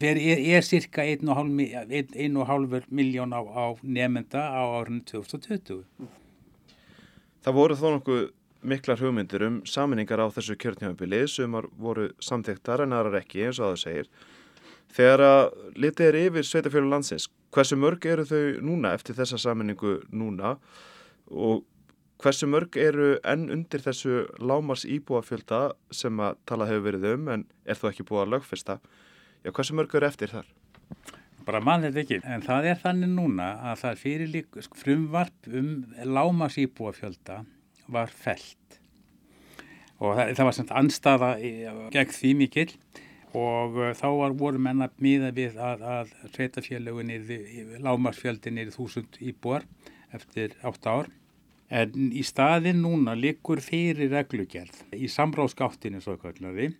er, 0.00 0.18
er 0.20 0.64
cirka 0.64 1.04
1,5 1.04 2.88
miljón 2.88 3.36
á, 3.36 3.40
á 3.40 3.66
nefnda 3.82 4.46
á 4.52 4.62
árunni 4.80 5.04
2020. 5.10 5.84
Það 7.44 7.58
voru 7.60 7.76
þó 7.76 7.86
nokkuð 7.98 8.24
miklar 8.64 9.00
hugmyndir 9.00 9.44
um 9.46 9.60
saminningar 9.68 10.22
á 10.24 10.26
þessu 10.32 10.56
kjörnjáfabili 10.60 11.24
sem 11.28 11.52
voru 11.80 12.08
samþyktar 12.24 12.84
en 12.84 12.96
aðrar 12.96 13.20
ekki 13.20 13.44
eins 13.46 13.60
og 13.60 13.74
það 13.74 13.82
segir. 13.82 14.10
Þegar 14.94 15.22
að 15.26 15.44
litið 15.84 16.08
er 16.08 16.18
yfir 16.20 16.48
sveitafjölu 16.48 16.90
landsins, 16.90 17.28
hversu 17.54 17.78
mörg 17.78 18.04
eru 18.06 18.26
þau 18.28 18.42
núna 18.62 18.94
eftir 18.94 19.16
þessa 19.18 19.40
saminningu 19.42 19.96
núna 20.14 20.56
og 21.30 21.64
hversu 22.22 22.48
mörg 22.50 22.76
eru 22.80 23.14
enn 23.26 23.48
undir 23.52 23.82
þessu 23.84 24.24
lámars 24.38 24.84
íbúafjölda 24.88 25.64
sem 25.92 26.20
að 26.22 26.38
tala 26.48 26.68
hefur 26.70 26.86
verið 26.88 27.08
um 27.14 27.32
en 27.34 27.48
er 27.66 27.80
þó 27.80 27.88
ekki 27.90 28.06
búið 28.08 28.24
að 28.24 28.36
lögfesta? 28.36 28.78
Já, 29.44 29.50
hversu 29.50 29.76
mörg 29.76 29.96
eru 29.98 30.08
eftir 30.08 30.32
þar? 30.32 30.46
Bara 31.44 31.60
mann 31.60 31.84
er 31.84 31.96
ekki, 32.00 32.22
en 32.24 32.40
það 32.40 32.70
er 32.70 32.78
þannig 32.80 33.10
núna 33.12 33.50
að 33.72 33.82
það 33.82 33.98
fyrir 34.00 34.30
lík 34.32 34.62
frumvarp 34.78 35.50
um 35.50 35.74
lámars 36.08 36.56
íbúafjölda 36.62 37.42
var 37.92 38.12
felt 38.12 38.58
og 40.02 40.14
það, 40.18 40.30
það 40.36 40.48
var 40.48 40.56
samt 40.58 40.72
anstaða 40.80 41.32
gegn 41.94 42.14
því 42.18 42.36
mikill. 42.38 42.70
Og 43.34 43.80
uh, 43.80 43.90
þá 43.98 44.06
var, 44.14 44.36
voru 44.38 44.62
menna 44.62 44.88
miða 45.02 45.32
við 45.34 45.58
að, 45.58 45.82
að 45.82 46.14
sveitafélögin 46.36 47.82
lámarsfjöldin 47.82 48.60
er 48.62 48.70
þúsund 48.74 49.18
íbúar 49.18 49.66
eftir 50.14 50.54
8 50.62 50.92
ár. 50.92 51.10
En 51.74 52.12
í 52.14 52.22
staðin 52.26 52.82
núna 52.84 53.16
likur 53.18 53.62
fyrir 53.64 54.12
reglugjörð 54.12 54.94
í 54.94 55.08
samráðskáttinu 55.10 56.02
svo 56.04 56.18
kallaði 56.20 56.74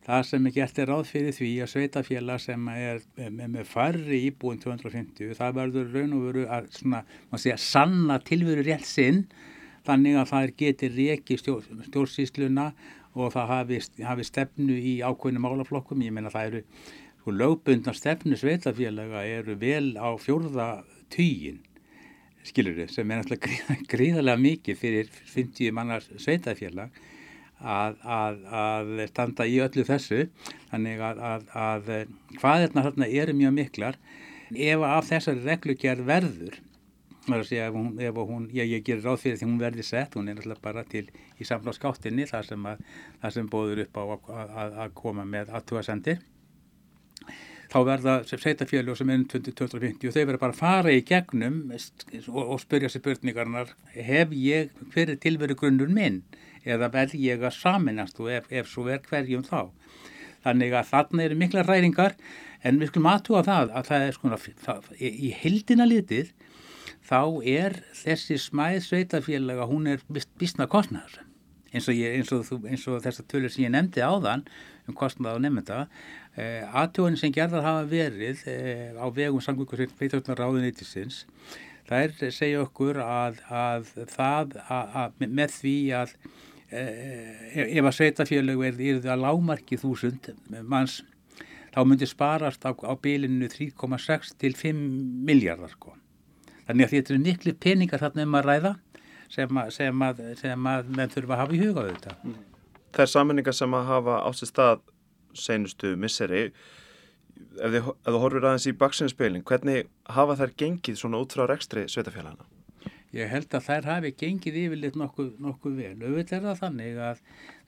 Það 0.00 0.22
sem 0.26 0.46
er 0.48 0.52
gert 0.54 0.78
er 0.80 0.88
ráð 0.88 1.08
fyrir 1.10 1.34
því 1.36 1.48
að 1.60 1.68
sveitafélag 1.74 2.40
sem 2.40 2.68
er 2.72 3.02
með, 3.36 3.58
færri 3.68 4.22
íbúin 4.30 4.60
250, 4.62 5.34
það 5.36 5.58
verður 5.58 5.90
raun 5.92 6.14
og 6.16 6.22
veru 6.24 6.44
að 6.48 6.70
svona, 6.72 7.02
segja, 7.36 7.58
sanna 7.60 8.16
tilveru 8.24 8.64
rétt 8.64 8.88
sinn 8.88 9.26
þannig 9.88 10.18
að 10.20 10.32
það 10.32 10.52
getur 10.62 10.96
reiki 10.96 11.38
stjór, 11.40 11.68
stjórnsýsluna 11.88 12.66
og 13.16 13.32
það 13.34 13.52
hafi, 13.54 13.80
hafi 14.06 14.26
stefnu 14.28 14.76
í 14.76 14.98
ákveðinu 15.02 15.42
málaflokkum. 15.42 16.04
Ég 16.06 16.14
meina 16.14 16.32
það 16.32 16.50
eru 16.50 16.62
sko, 17.20 17.34
lögbundna 17.34 17.94
stefnu 17.96 18.38
sveitafélaga 18.38 19.24
eru 19.26 19.56
vel 19.60 19.96
á 19.98 20.10
fjórða 20.20 20.70
týjin 21.12 21.60
skilur 22.46 22.76
þau, 22.78 22.88
sem 22.94 23.10
er 23.10 23.20
náttúrulega 23.20 23.76
gríðarlega 23.92 24.40
mikið 24.40 24.78
fyrir 24.80 25.10
50 25.34 25.74
mannar 25.76 26.06
sveitafélag 26.16 26.94
að, 27.60 27.98
að, 28.00 28.38
að 28.62 29.02
standa 29.10 29.46
í 29.46 29.58
öllu 29.60 29.84
þessu 29.84 30.22
þannig 30.70 31.02
að, 31.04 31.46
að 31.52 31.90
hvaðirna 32.40 32.86
þarna 32.86 33.10
eru 33.22 33.36
mjög 33.36 33.56
miklar 33.58 34.00
ef 34.56 34.86
af 34.88 35.10
þessari 35.10 35.44
reglugjær 35.44 36.00
verður 36.08 36.56
Segja, 37.46 37.68
ef 37.70 37.76
hún, 37.76 37.92
ef 38.00 38.18
hún, 38.18 38.48
já, 38.54 38.64
ég 38.64 38.84
gerir 38.86 39.06
ráð 39.06 39.22
fyrir 39.24 39.38
því 39.40 39.48
hún 39.48 39.60
verði 39.62 39.86
sett, 39.86 40.16
hún 40.18 40.28
er 40.28 40.38
náttúrulega 40.38 40.64
bara 40.64 40.84
til 40.88 41.06
í 41.38 41.46
samfélagskáttinni 41.46 42.26
þar 42.30 42.48
sem, 42.48 42.68
sem 43.36 43.48
bóður 43.50 43.84
upp 43.86 44.00
á 44.00 44.02
að 44.74 44.92
koma 44.98 45.24
með 45.28 45.54
aðtúasendir 45.54 46.20
þá 47.70 47.78
verða 47.86 48.14
sveitafjölu 48.26 48.96
sem 48.98 49.10
er 49.14 49.24
2050 49.30 50.10
og 50.10 50.14
þau 50.14 50.22
verða 50.24 50.42
bara 50.42 50.54
að 50.56 50.60
fara 50.60 50.94
í 50.94 51.02
gegnum 51.06 51.60
og, 51.70 52.40
og 52.42 52.58
spyrja 52.62 52.90
sér 52.90 53.04
börningarnar 53.04 53.74
hef 53.94 54.34
ég, 54.34 54.72
hver 54.94 55.14
er 55.14 55.20
tilveru 55.22 55.56
grunnur 55.58 55.90
minn? 55.92 56.22
Eða 56.66 56.90
verð 56.92 57.14
ég 57.16 57.44
að 57.46 57.56
saminast 57.56 58.18
og 58.20 58.32
ef, 58.34 58.50
ef 58.50 58.68
svo 58.68 58.88
er 58.92 59.00
hverjum 59.06 59.46
þá? 59.46 59.70
Þannig 60.44 60.74
að 60.76 60.90
þarna 60.90 61.24
eru 61.24 61.38
mikla 61.38 61.64
ræringar 61.64 62.16
en 62.66 62.80
við 62.80 62.90
skulum 62.90 63.10
aðtúa 63.12 63.44
það 63.46 63.74
að 63.76 63.90
það 63.90 64.06
er 64.06 64.16
sko 64.16 64.32
það, 64.66 64.90
í 64.98 65.32
hildina 65.40 65.86
litið 65.88 66.34
þá 67.10 67.42
er 67.42 67.80
þessi 68.04 68.38
smæð 68.38 68.84
sveitafélaga 68.86 69.66
hún 69.66 69.90
er 69.90 70.04
bísna 70.38 70.70
kostnæður 70.70 71.24
eins 71.70 71.86
og, 71.86 71.94
ég, 71.94 72.16
eins 72.18 72.32
og, 72.34 72.48
eins 72.66 72.86
og 72.90 73.02
þessar 73.02 73.26
tölur 73.30 73.52
sem 73.52 73.66
ég 73.66 73.74
nefndi 73.74 74.02
áðan 74.02 74.46
um 74.88 74.96
kostnæða 74.98 75.38
og 75.38 75.44
nefnda 75.44 75.84
Eh, 76.38 76.62
Aðtjóðin 76.62 77.18
sem 77.18 77.32
gerðar 77.34 77.64
hafa 77.66 77.86
verið 77.90 78.44
eh, 78.48 78.94
á 78.94 79.06
vegum 79.10 79.42
samgöngursveit 79.42 79.96
feitastofnar 79.98 80.38
ráðuneytisins 80.38 81.24
að 81.90 82.20
segja 82.30 82.60
okkur 82.62 83.00
að, 83.02 83.40
að 83.50 83.88
það 84.12 84.54
að, 84.62 84.92
að, 85.00 85.24
með 85.26 85.56
því 85.56 85.74
að 85.98 86.12
eh, 86.70 87.64
ef 87.64 87.88
að 87.88 87.96
sveitafélög 87.96 88.62
er 88.68 89.00
það 89.02 89.24
lámarki 89.24 89.80
þúsund 89.80 90.30
manns 90.70 91.00
þá 91.74 91.82
myndir 91.82 92.12
sparast 92.12 92.62
á, 92.62 92.70
á 92.78 92.94
bílinu 92.94 93.50
3,6 93.50 94.36
til 94.38 94.54
5 94.54 94.86
miljardar 95.26 95.74
sko. 95.74 95.96
Þannig 96.70 96.86
að 96.86 96.92
þetta 96.94 97.14
er 97.14 97.22
miklu 97.24 97.54
peningar 97.58 98.02
þarna 98.04 98.26
um 98.26 98.36
að 98.38 98.46
ræða 98.46 98.72
sem 99.30 99.58
að, 99.62 99.72
sem 99.74 100.04
að, 100.06 100.20
sem 100.38 100.68
að 100.70 100.92
menn 100.94 101.10
þurfa 101.10 101.34
að 101.34 101.42
hafa 101.42 101.56
í 101.56 101.62
huga 101.64 101.86
auðvitað. 101.86 102.28
Það 102.90 103.04
er 103.04 103.10
saminningar 103.10 103.56
sem 103.58 103.74
að 103.74 103.90
hafa 103.90 104.20
ásist 104.26 104.54
stað 104.54 104.84
seinustu 105.38 105.96
misseri 105.98 106.44
ef 106.46 107.74
þið, 107.74 107.90
ef 107.90 108.06
þú 108.06 108.22
horfir 108.22 108.46
aðeins 108.46 108.68
í 108.70 108.76
baksinnspeilin 108.78 109.44
hvernig 109.46 109.90
hafa 110.14 110.38
þær 110.38 110.54
gengið 110.62 110.98
svona 111.00 111.20
út 111.22 111.34
frá 111.34 111.46
rekstri 111.50 111.86
sveitafélagana? 111.90 112.46
Ég 113.14 113.26
held 113.26 113.50
að 113.58 113.66
þær 113.66 113.88
hafi 113.90 114.12
gengið 114.14 114.58
yfirleitt 114.60 114.96
nokkuð, 114.98 115.30
nokkuð 115.42 115.78
vel. 115.80 115.96
Auðvitað 115.98 116.36
er 116.36 116.44
það 116.46 116.60
þannig 116.60 117.00
að 117.08 117.22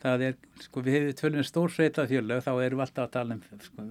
það 0.05 0.25
er, 0.29 0.37
sko 0.63 0.83
við 0.87 0.97
hefum 0.99 1.17
tölum 1.19 1.47
stór 1.49 1.75
sveitafélag 1.75 2.45
þá 2.45 2.53
erum 2.53 2.79
við 2.79 2.85
alltaf 2.87 3.09
að 3.09 3.15
tala 3.17 3.39
um 3.39 3.65
sko, 3.67 3.87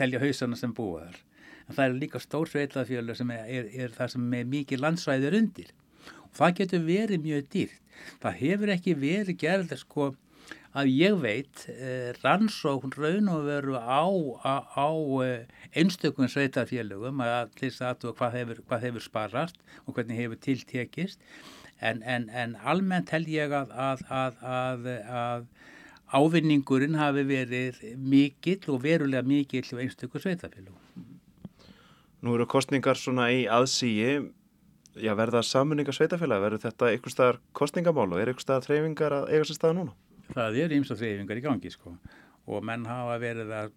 telja 0.00 0.22
hausana 0.24 0.58
sem 0.58 0.74
búaðar. 0.74 1.20
En 1.66 1.74
það 1.74 1.86
er 1.86 1.98
líka 2.02 2.22
stór 2.22 2.50
sveitafélag 2.50 3.18
sem 3.18 3.32
er, 3.34 3.48
er, 3.58 3.72
er 3.84 3.96
það 3.96 4.12
sem 4.14 4.36
er 4.38 4.52
mikið 4.52 4.84
landsvæðir 4.84 5.38
undir. 5.40 5.72
Og 6.28 6.38
það 6.38 6.54
getur 6.60 6.86
verið 6.86 7.26
mjög 7.26 7.50
dýrt. 7.54 7.82
Það 8.22 8.38
hefur 8.42 8.72
ekki 8.76 8.94
verið 9.00 9.38
gerð 9.40 9.76
sko 9.80 10.12
að 10.76 10.90
ég 10.92 11.16
veit 11.22 11.64
eh, 11.72 12.12
rannsókn 12.20 12.92
raun 12.96 13.30
og 13.32 13.46
veru 13.48 13.78
á, 13.80 14.04
á, 14.44 14.54
á 14.76 14.88
eh, 15.24 15.46
einstökun 15.72 16.30
sveitarfélögum 16.30 17.22
að 17.24 17.54
þess 17.60 17.84
að 17.86 18.10
hvað 18.18 18.36
hefur, 18.40 18.62
hvað 18.68 18.84
hefur 18.88 19.06
sparast 19.06 19.62
og 19.86 19.96
hvernig 19.96 20.20
hefur 20.20 20.40
tiltekist 20.44 21.22
en, 21.80 22.02
en, 22.02 22.28
en 22.28 22.56
almennt 22.60 23.12
held 23.14 23.30
ég 23.32 23.54
að, 23.56 23.72
að, 23.72 24.04
að, 24.12 24.90
að 25.22 25.46
ávinningurinn 26.12 27.00
hafi 27.00 27.24
verið 27.28 27.80
mikill 27.96 28.74
og 28.74 28.84
verulega 28.84 29.24
mikill 29.26 29.64
á 29.72 29.80
einstökun 29.80 30.22
sveitarfélögum. 30.22 30.85
Nú 32.24 32.34
eru 32.34 32.46
kostningar 32.48 32.98
svona 33.00 33.30
í 33.34 33.44
aðsíi 33.50 34.32
Já, 34.96 35.10
verða 35.12 35.42
samunningar 35.44 35.92
sveitafélag, 35.92 36.40
verður 36.40 36.62
þetta 36.62 36.86
einhver 36.88 37.12
staðar 37.12 37.38
kostningamál 37.52 38.06
og 38.06 38.16
er 38.16 38.30
einhver 38.30 38.40
staðar 38.46 38.64
treyfingar 38.64 39.12
að 39.12 39.26
eiga 39.28 39.44
sér 39.44 39.58
staða 39.58 39.76
núna? 39.76 39.92
það 40.34 40.60
er 40.62 40.74
ímsa 40.76 40.96
þreyfingar 40.98 41.40
í 41.40 41.44
gangi 41.44 41.72
sko. 41.72 41.92
Og 42.46 42.62
menn 42.62 42.84
hafa 42.86 43.16
verið 43.18 43.48
að, 43.58 43.72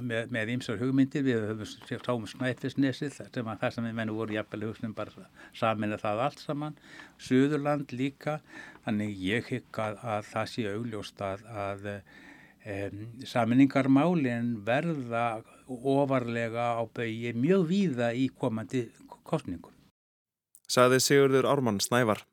með, 0.00 0.30
með 0.32 0.52
ímsar 0.54 0.78
hugmyndir, 0.80 1.24
við 1.26 1.42
höfum 1.50 2.00
sáum 2.00 2.24
Snæfisnesið, 2.30 3.18
sem 3.20 3.50
að 3.52 3.58
það 3.60 3.74
sem 3.74 3.88
við 3.88 3.98
mennum 3.98 4.16
voru 4.16 4.36
jafnvel 4.38 4.70
hugsunum 4.70 4.94
bara 4.96 5.26
samin 5.56 5.92
að 5.92 6.04
það 6.06 6.22
allt 6.24 6.40
saman, 6.40 6.78
Suðurland 7.20 7.92
líka. 7.92 8.38
Þannig 8.86 9.20
ég 9.20 9.50
hygg 9.52 9.82
að, 9.84 10.00
að 10.00 10.30
það 10.30 10.48
sé 10.54 10.64
augljóst 10.72 11.22
að, 11.28 11.44
að 11.66 11.86
um, 11.92 13.04
saminningarmálin 13.34 14.50
verða 14.64 15.26
ofarlega 15.68 16.76
á 16.78 16.82
bögi 16.86 17.32
mjög 17.34 17.66
víða 17.70 18.12
í 18.14 18.28
komandi 18.28 18.86
kostningum. 19.26 19.72
Saði 20.68 21.00
Sigurður 21.02 21.46
Ármann 21.46 21.80
Snævar. 21.80 22.24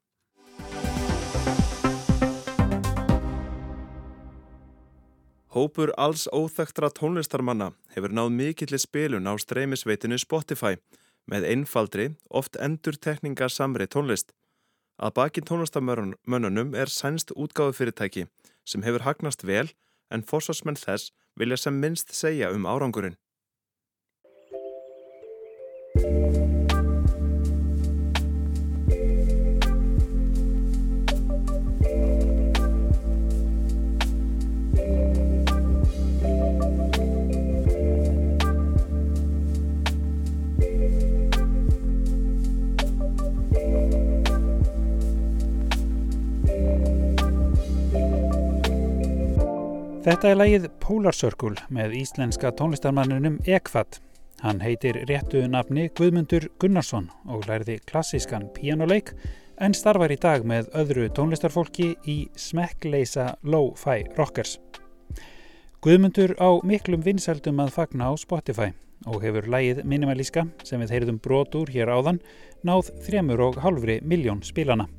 Hópur 5.54 5.92
alls 6.02 6.26
óþægtra 6.34 6.90
tónlistarmanna 6.90 7.74
hefur 7.94 8.10
náð 8.10 8.32
mikillir 8.34 8.82
spilun 8.82 9.30
á 9.30 9.38
streymisveitinu 9.38 10.18
Spotify 10.18 10.80
með 11.30 11.46
einfaldri, 11.46 12.08
oft 12.30 12.58
endur 12.58 12.98
tekninga 12.98 13.50
samri 13.54 13.86
tónlist. 13.86 14.34
Að 14.98 15.14
baki 15.20 15.44
tónlistarmönnunum 15.46 16.74
er 16.74 16.90
sænst 16.90 17.36
útgáðu 17.38 17.78
fyrirtæki 17.78 18.26
sem 18.66 18.82
hefur 18.82 19.06
hagnast 19.06 19.46
vel 19.46 19.70
en 20.10 20.26
fórsvarsmenn 20.26 20.80
þess 20.80 21.14
vilja 21.38 21.58
sem 21.58 21.78
minnst 21.78 22.14
segja 22.18 22.50
um 22.54 22.66
árangurinn. 22.66 23.18
Þetta 50.04 50.34
er 50.34 50.36
lægið 50.36 50.66
Polar 50.84 51.16
Circle 51.16 51.62
með 51.72 51.94
íslenska 51.96 52.50
tónlistarmannunum 52.60 53.38
Ekvat. 53.48 54.02
Hann 54.44 54.58
heitir 54.60 54.98
réttu 55.08 55.46
nafni 55.48 55.86
Guðmundur 55.96 56.50
Gunnarsson 56.60 57.06
og 57.32 57.46
lærði 57.48 57.78
klassískan 57.88 58.50
píjánuleik 58.52 59.14
en 59.64 59.72
starfar 59.72 60.12
í 60.12 60.18
dag 60.20 60.44
með 60.44 60.68
öðru 60.76 61.06
tónlistarfólki 61.16 61.94
í 62.04 62.18
smekkleisa 62.36 63.30
low-fi 63.48 64.04
rockers. 64.18 64.58
Guðmundur 65.80 66.36
á 66.36 66.52
miklum 66.68 67.08
vinsældum 67.08 67.64
að 67.64 67.72
fagna 67.78 68.12
á 68.12 68.20
Spotify 68.20 68.74
og 69.08 69.24
hefur 69.24 69.48
lægið 69.56 69.86
Minimalíska 69.88 70.50
sem 70.68 70.84
við 70.84 70.98
heyrðum 70.98 71.24
brotur 71.24 71.72
hér 71.72 71.96
áðan 71.96 72.20
náð 72.68 72.92
þremur 73.08 73.48
og 73.48 73.64
halvri 73.64 74.02
miljón 74.04 74.44
spilana. 74.44 74.90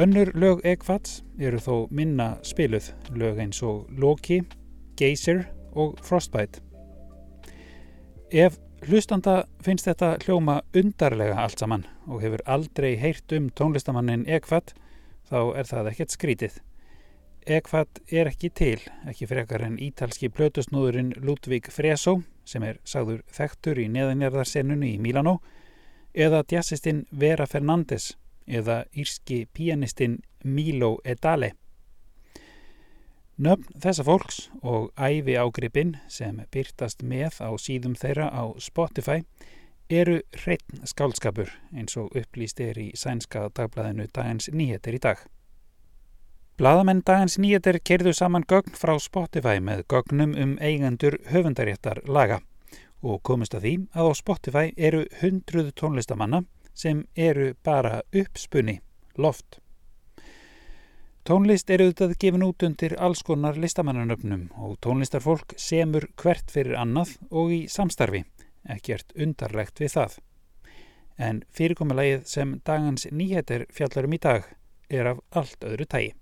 Önnur 0.00 0.30
lög 0.32 0.62
Egfats 0.64 1.18
eru 1.36 1.58
þó 1.60 1.74
minna 1.92 2.30
spiluð, 2.46 2.86
lög 3.20 3.36
eins 3.42 3.58
og 3.60 3.90
Loki, 4.00 4.38
Geyser 4.96 5.42
og 5.76 5.98
Frostbite. 6.00 6.62
Ef 8.32 8.56
hlustanda 8.86 9.42
finnst 9.60 9.90
þetta 9.90 10.14
hljóma 10.22 10.54
undarlega 10.72 11.36
allt 11.42 11.60
saman 11.60 11.84
og 12.06 12.22
hefur 12.24 12.40
aldrei 12.48 12.94
heyrt 12.96 13.34
um 13.36 13.50
tónlistamannin 13.52 14.24
Egfat, 14.24 14.72
þá 15.28 15.60
er 15.60 15.68
það 15.68 15.92
ekkert 15.92 16.16
skrítið. 16.16 16.56
Egfat 17.58 18.00
er 18.08 18.32
ekki 18.32 18.48
til, 18.56 18.78
ekki 19.04 19.28
frekar 19.28 19.66
en 19.68 19.76
ítalski 19.76 20.32
plötusnúðurinn 20.32 21.12
Ludvík 21.20 21.68
Freso, 21.68 22.22
sem 22.48 22.64
er 22.64 22.80
sagður 22.88 23.20
þektur 23.36 23.84
í 23.84 23.90
neðanjarðarsennunni 23.92 24.94
í 24.94 25.04
Mílanó, 25.04 25.42
eða 26.16 26.40
jazzistinn 26.48 27.04
Vera 27.12 27.44
Fernandes, 27.44 28.14
eða 28.50 28.82
írski 28.92 29.44
pianistinn 29.54 30.18
Milo 30.44 30.98
Edale. 31.04 31.52
Nöfn 33.40 33.80
þessa 33.80 34.04
fólks 34.04 34.40
og 34.60 34.90
ævi 35.00 35.38
ágripin 35.40 35.94
sem 36.12 36.42
byrtast 36.52 37.00
með 37.00 37.38
á 37.40 37.48
síðum 37.56 37.94
þeirra 37.96 38.28
á 38.28 38.52
Spotify 38.60 39.22
eru 39.88 40.18
hreitn 40.42 40.84
skálskapur 40.84 41.48
eins 41.72 41.96
og 41.96 42.12
upplýst 42.12 42.60
er 42.60 42.78
í 42.78 42.90
sænska 42.94 43.48
dagblæðinu 43.56 44.10
Dagans 44.12 44.50
nýheter 44.52 44.98
í 44.98 45.00
dag. 45.00 45.24
Blaðamenn 46.60 47.00
Dagans 47.00 47.38
nýheter 47.40 47.80
kerðu 47.80 48.12
saman 48.12 48.44
gögn 48.44 48.76
frá 48.76 48.98
Spotify 49.00 49.56
með 49.64 49.86
gögnum 49.88 50.36
um 50.36 50.56
eigendur 50.60 51.16
höfundaréttar 51.32 52.02
laga 52.04 52.42
og 53.00 53.22
komist 53.24 53.56
að 53.56 53.64
því 53.64 53.74
að 53.96 54.12
á 54.12 54.12
Spotify 54.20 54.66
eru 54.76 55.06
hundruð 55.22 55.72
tónlistamanna 55.80 56.44
sem 56.80 57.04
eru 57.16 57.52
bara 57.64 58.00
uppspunni, 58.16 58.80
loft. 59.16 59.60
Tónlist 61.28 61.68
eru 61.70 61.90
auðvitað 61.90 62.14
gefin 62.22 62.42
út 62.46 62.64
undir 62.64 62.94
alls 62.98 63.20
konar 63.22 63.58
listamannanöfnum 63.60 64.46
og 64.64 64.78
tónlistarfólk 64.84 65.52
semur 65.60 66.08
hvert 66.22 66.48
fyrir 66.50 66.78
annað 66.80 67.12
og 67.30 67.52
í 67.52 67.58
samstarfi, 67.68 68.22
ekkert 68.64 69.12
undarlegt 69.14 69.82
við 69.82 69.92
það. 69.98 70.16
En 71.20 71.42
fyrirkommalagið 71.52 72.24
sem 72.26 72.56
dagans 72.64 73.04
nýheter 73.12 73.66
fjallarum 73.68 74.16
í 74.16 74.22
dag 74.24 74.48
er 74.88 75.12
af 75.12 75.20
allt 75.36 75.68
öðru 75.68 75.86
tægi. 75.86 76.14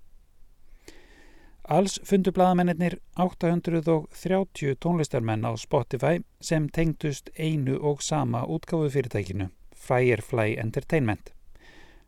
Alls 1.69 1.99
fundu 2.03 2.31
bladamennir 2.35 2.97
830 3.15 4.75
tónlistarmenn 4.83 5.45
á 5.45 5.53
Spotify 5.55 6.19
sem 6.41 6.67
tengdust 6.69 7.29
einu 7.37 7.77
og 7.79 8.01
sama 8.03 8.41
útgáfu 8.43 8.89
fyrirtækinu, 8.89 9.47
Firefly 9.79 10.55
Entertainment. 10.59 11.33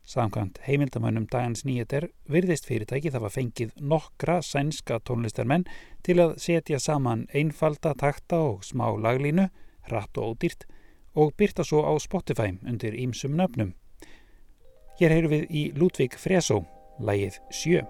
Samkvæmt 0.04 0.58
heimildamönnum 0.66 1.28
dagans 1.30 1.62
nýjeter 1.64 2.08
virðist 2.30 2.66
fyrirtæki 2.66 3.12
það 3.14 3.24
var 3.26 3.34
fengið 3.36 3.76
nokkra 3.92 4.40
sænska 4.42 4.98
tónlistarmenn 5.06 5.68
til 6.02 6.18
að 6.24 6.34
setja 6.42 6.80
saman 6.82 7.28
einfalda 7.32 7.94
takta 7.98 8.40
og 8.50 8.66
smá 8.66 8.88
laglínu, 8.98 9.46
hratt 9.86 10.18
og 10.18 10.34
ódýrt 10.34 10.66
og 11.14 11.32
byrta 11.38 11.64
svo 11.64 11.84
á 11.86 11.92
Spotify 12.02 12.58
undir 12.66 12.98
ímsum 12.98 13.38
nöfnum. 13.38 13.74
Hér 14.98 15.16
heyru 15.16 15.32
við 15.32 15.48
í 15.50 15.64
Ludvig 15.78 16.18
Fresó, 16.18 16.64
lægið 16.98 17.38
Sjö. 17.50 17.86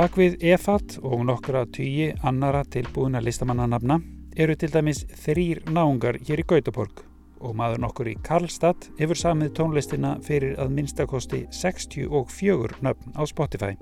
Bakvið 0.00 0.38
EFAT 0.48 0.94
og 1.04 1.26
nokkra 1.28 1.66
tugi 1.68 2.06
annara 2.24 2.62
tilbúina 2.72 3.20
listamannanafna 3.20 3.98
eru 4.40 4.54
til 4.56 4.70
dæmis 4.72 5.02
þrýr 5.26 5.58
náungar 5.76 6.16
hér 6.24 6.40
í 6.40 6.46
Gautaborg 6.48 7.02
og 7.44 7.58
maður 7.58 7.82
nokkur 7.84 8.08
í 8.08 8.14
Karlstad 8.24 8.86
hefur 8.96 9.20
samið 9.20 9.52
tónlistina 9.58 10.14
fyrir 10.24 10.56
að 10.56 10.72
minnstakosti 10.78 11.42
64 11.52 12.80
nöfn 12.80 13.12
á 13.12 13.22
Spotify. 13.28 13.74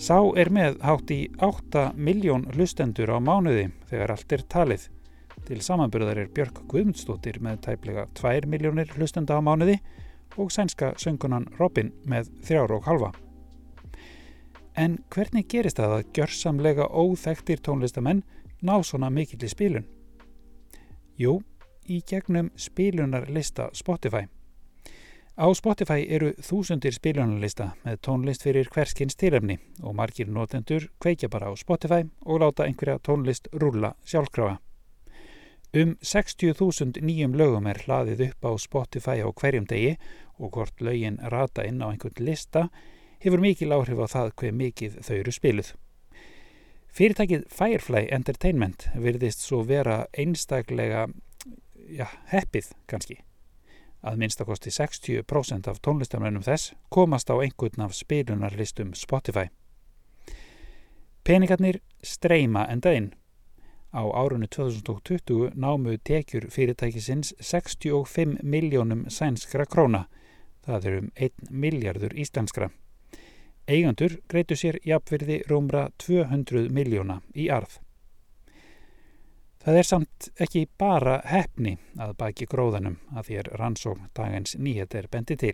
Sá 0.00 0.24
er 0.40 0.48
með 0.56 0.80
hátt 0.80 1.12
í 1.12 1.20
8 1.36 1.84
miljón 1.92 2.48
hlustendur 2.56 3.12
á 3.12 3.20
mánuði 3.20 3.68
þegar 3.92 4.16
allt 4.16 4.36
er 4.38 4.48
talið. 4.56 4.88
Til 5.44 5.60
samanburðar 5.68 6.24
er 6.24 6.32
Björk 6.32 6.64
Guðmundsdóttir 6.64 7.42
með 7.44 7.60
tæplega 7.68 8.08
2 8.24 8.48
miljónir 8.48 8.96
hlustenda 8.96 9.36
á 9.36 9.44
mánuði 9.44 9.82
og 10.40 10.48
sænska 10.48 10.94
söngunan 10.96 11.50
Robin 11.60 11.92
með 12.08 12.32
3,5. 12.40 13.27
En 14.78 15.00
hvernig 15.10 15.48
gerist 15.50 15.80
það 15.80 15.92
að 15.96 16.10
gjörsamlega 16.14 16.84
óþektir 16.94 17.58
tónlistamenn 17.66 18.20
ná 18.62 18.76
svona 18.86 19.08
mikill 19.10 19.42
í 19.42 19.48
spilun? 19.50 19.86
Jú, 21.18 21.40
í 21.90 21.96
gegnum 22.06 22.52
spilunarlista 22.54 23.72
Spotify. 23.74 24.28
Á 25.34 25.46
Spotify 25.54 26.04
eru 26.06 26.28
þúsundir 26.38 26.94
spilunarlista 26.94 27.72
með 27.82 27.98
tónlist 28.06 28.44
fyrir 28.46 28.70
hverskins 28.70 29.18
tilöfni 29.18 29.56
og 29.82 29.96
margir 29.98 30.30
notendur 30.30 30.86
kveikja 31.02 31.30
bara 31.32 31.50
á 31.50 31.58
Spotify 31.58 32.04
og 32.22 32.38
láta 32.44 32.68
einhverja 32.68 33.00
tónlist 33.02 33.50
rúla 33.50 33.96
sjálfkrafa. 34.06 34.60
Um 35.74 35.96
60.000 36.00 37.02
nýjum 37.02 37.34
lögum 37.34 37.66
er 37.66 37.82
hlaðið 37.82 38.22
upp 38.28 38.46
á 38.46 38.52
Spotify 38.62 39.26
á 39.26 39.28
hverjum 39.34 39.66
degi 39.66 39.96
og 40.38 40.54
hvort 40.54 40.78
lögin 40.86 41.18
rata 41.34 41.66
inn 41.66 41.82
á 41.82 41.90
einhvern 41.90 42.22
lista 42.22 42.68
hefur 43.18 43.42
mikil 43.42 43.74
áhrif 43.74 44.00
á 44.02 44.06
það 44.06 44.32
hver 44.40 44.56
mikið 44.56 44.98
þau 45.02 45.14
eru 45.18 45.34
spiluð. 45.34 45.72
Fyrirtækið 46.88 47.44
Firefly 47.52 48.08
Entertainment 48.10 48.88
virðist 48.98 49.44
svo 49.44 49.62
vera 49.66 50.06
einstaklega 50.18 51.06
ja, 51.88 52.08
heppið 52.32 52.72
kannski. 52.90 53.20
Að 54.02 54.20
minnstakosti 54.22 54.70
60% 54.70 55.68
af 55.70 55.80
tónlistamennum 55.82 56.44
þess 56.46 56.72
komast 56.94 57.30
á 57.30 57.38
einhvern 57.38 57.84
af 57.86 57.94
spilunarlistum 57.98 58.94
Spotify. 58.94 59.48
Peningarnir 61.26 61.80
streyma 62.02 62.66
enda 62.72 62.94
inn. 62.94 63.12
Á 63.92 64.02
árunni 64.04 64.46
2020 64.48 65.54
námu 65.54 65.96
tekjur 66.04 66.48
fyrirtækisins 66.50 67.34
65 67.40 68.38
miljónum 68.42 69.06
sænskra 69.10 69.66
króna. 69.66 70.06
Það 70.64 70.86
er 70.86 70.98
um 70.98 71.10
1 71.16 71.50
miljardur 71.50 72.14
íslenskra. 72.14 72.70
Eigandur 73.68 74.14
greitu 74.32 74.56
sér 74.56 74.78
jafnverði 74.80 75.42
rúmra 75.44 75.90
200 76.00 76.70
miljóna 76.72 77.18
í 77.36 77.50
arð. 77.52 77.74
Það 79.60 79.76
er 79.76 79.84
samt 79.88 80.28
ekki 80.40 80.62
bara 80.80 81.18
hefni 81.28 81.74
að 82.00 82.14
baki 82.22 82.46
gróðanum 82.48 82.96
að 83.12 83.34
er 83.42 83.50
rannsókn 83.60 84.08
dagins 84.16 84.56
nýhet 84.56 84.96
er 84.96 85.10
bendi 85.12 85.36
til. 85.36 85.52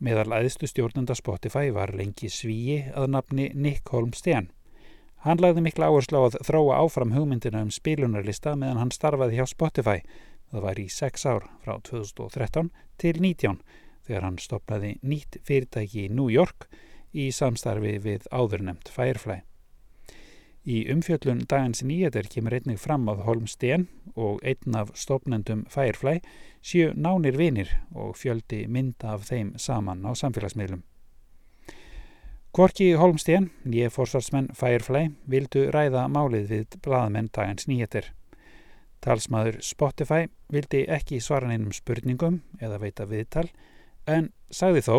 Meðal 0.00 0.32
aðstu 0.38 0.70
stjórnanda 0.70 1.12
Spotify 1.18 1.68
var 1.76 1.92
lengi 1.92 2.30
svíi 2.32 2.86
að 2.96 3.10
nafni 3.12 3.50
Nick 3.52 3.92
Holmsten. 3.92 4.48
Hann 5.20 5.44
lagði 5.44 5.66
mikla 5.66 5.90
áherslu 5.92 6.24
á 6.24 6.24
að 6.24 6.40
þróa 6.48 6.80
áfram 6.80 7.12
hugmyndina 7.12 7.60
um 7.60 7.74
spilunarlista 7.74 8.54
meðan 8.56 8.80
hann 8.80 8.96
starfaði 8.96 9.36
hjá 9.36 9.50
Spotify. 9.52 10.00
Það 10.48 10.64
var 10.64 10.80
í 10.80 10.88
6 10.88 11.26
ár 11.28 11.50
frá 11.60 11.76
2013 11.84 12.72
til 12.96 13.20
19 13.20 13.60
þegar 14.08 14.24
hann 14.24 14.40
stopnaði 14.40 14.94
nýtt 15.04 15.42
fyrirtæki 15.44 16.06
í 16.06 16.14
New 16.14 16.32
York 16.32 16.70
í 17.12 17.30
samstarfi 17.34 17.96
við 18.02 18.26
áðurnemt 18.30 18.90
Firefly. 18.92 19.40
Í 20.68 20.84
umfjöllun 20.92 21.46
dagans 21.48 21.80
nýjeter 21.82 22.28
kemur 22.28 22.54
einnig 22.58 22.78
fram 22.82 23.08
að 23.08 23.24
Holmsten 23.24 23.86
og 24.12 24.42
einn 24.44 24.76
af 24.76 24.92
stopnendum 24.94 25.64
Firefly 25.72 26.20
séu 26.60 26.92
nánir 26.92 27.38
vinir 27.40 27.72
og 27.94 28.18
fjöldi 28.20 28.66
mynda 28.68 29.14
af 29.16 29.24
þeim 29.30 29.54
saman 29.56 30.04
á 30.04 30.12
samfélagsmiðlum. 30.12 30.82
Korki 32.52 32.92
Holmsten, 32.98 33.52
nýje 33.64 33.88
forsvarsmenn 33.94 34.50
Firefly, 34.58 35.12
vildu 35.30 35.68
ræða 35.70 36.08
málið 36.10 36.48
við 36.50 36.80
blaðmenn 36.84 37.30
dagans 37.32 37.68
nýjeter. 37.70 38.10
Talsmaður 39.00 39.60
Spotify 39.64 40.26
vildi 40.52 40.82
ekki 40.92 41.22
svara 41.24 41.48
neinum 41.48 41.72
spurningum 41.72 42.42
eða 42.60 42.80
veita 42.82 43.06
viðtal 43.08 43.46
en 44.04 44.28
sagði 44.52 44.82
þó 44.84 44.96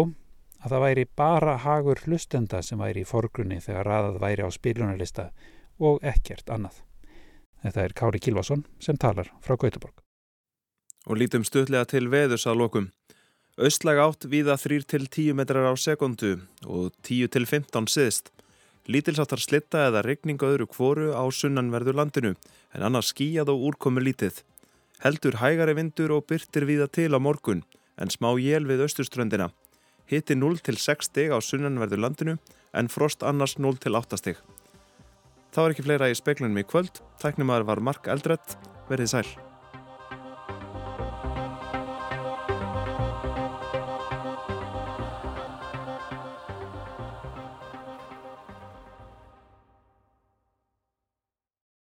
að 0.62 0.74
það 0.74 0.84
væri 0.86 1.06
bara 1.18 1.58
hagur 1.64 2.02
hlustenda 2.06 2.62
sem 2.66 2.80
væri 2.80 3.04
í 3.04 3.10
forgrunni 3.10 3.60
þegar 3.64 3.88
raðað 3.88 4.22
væri 4.22 4.46
á 4.46 4.50
spilunarlista 4.54 5.30
og 5.82 6.02
ekkert 6.06 6.50
annað. 6.54 6.84
Þetta 7.62 7.84
er 7.84 7.96
Kári 7.98 8.22
Kilvason 8.22 8.66
sem 8.82 8.98
talar 8.98 9.30
frá 9.42 9.58
Gautaborg. 9.58 10.02
Og 11.10 11.18
lítum 11.18 11.46
stöðlega 11.46 11.88
til 11.90 12.08
veðurs 12.14 12.46
að 12.50 12.62
lokum. 12.62 12.92
Östlag 13.62 14.00
átt 14.02 14.26
viða 14.30 14.56
3-10 14.58 15.34
metrar 15.38 15.66
á 15.70 15.74
sekundu 15.78 16.38
og 16.66 16.94
10-15 17.06 17.90
siðst. 17.90 18.32
Lítilsáttar 18.90 19.42
slitta 19.42 19.86
eða 19.90 20.02
regning 20.06 20.42
öðru 20.42 20.66
kvoru 20.70 21.12
á 21.14 21.22
sunnanverðu 21.30 21.94
landinu 21.94 22.34
en 22.74 22.86
annars 22.86 23.12
skíjað 23.14 23.54
og 23.54 23.68
úrkomi 23.70 24.02
lítið. 24.02 24.42
Heldur 25.02 25.38
hægari 25.42 25.76
vindur 25.78 26.14
og 26.18 26.26
byrtir 26.30 26.66
viða 26.70 26.88
til 26.90 27.12
á 27.14 27.20
morgun 27.22 27.66
en 27.98 28.10
smá 28.10 28.34
jél 28.42 28.66
við 28.70 28.86
austurströndina. 28.86 29.52
Hitti 30.10 30.38
0-6 30.38 31.10
stig 31.10 31.30
á 31.30 31.38
sunnanverðu 31.44 32.02
landinu 32.02 32.38
en 32.74 32.90
frost 32.90 33.24
annars 33.28 33.58
0-8 33.60 34.20
stig. 34.20 34.42
Það 35.52 35.64
var 35.64 35.76
ekki 35.76 35.88
fleira 35.88 36.12
í 36.12 36.18
speklunum 36.18 36.64
í 36.64 36.68
kvöld. 36.68 37.04
Tæknumar 37.20 37.68
var 37.68 37.84
Mark 37.84 38.08
Eldredd. 38.08 38.56
Verðið 38.88 39.16
sæl. 39.16 39.51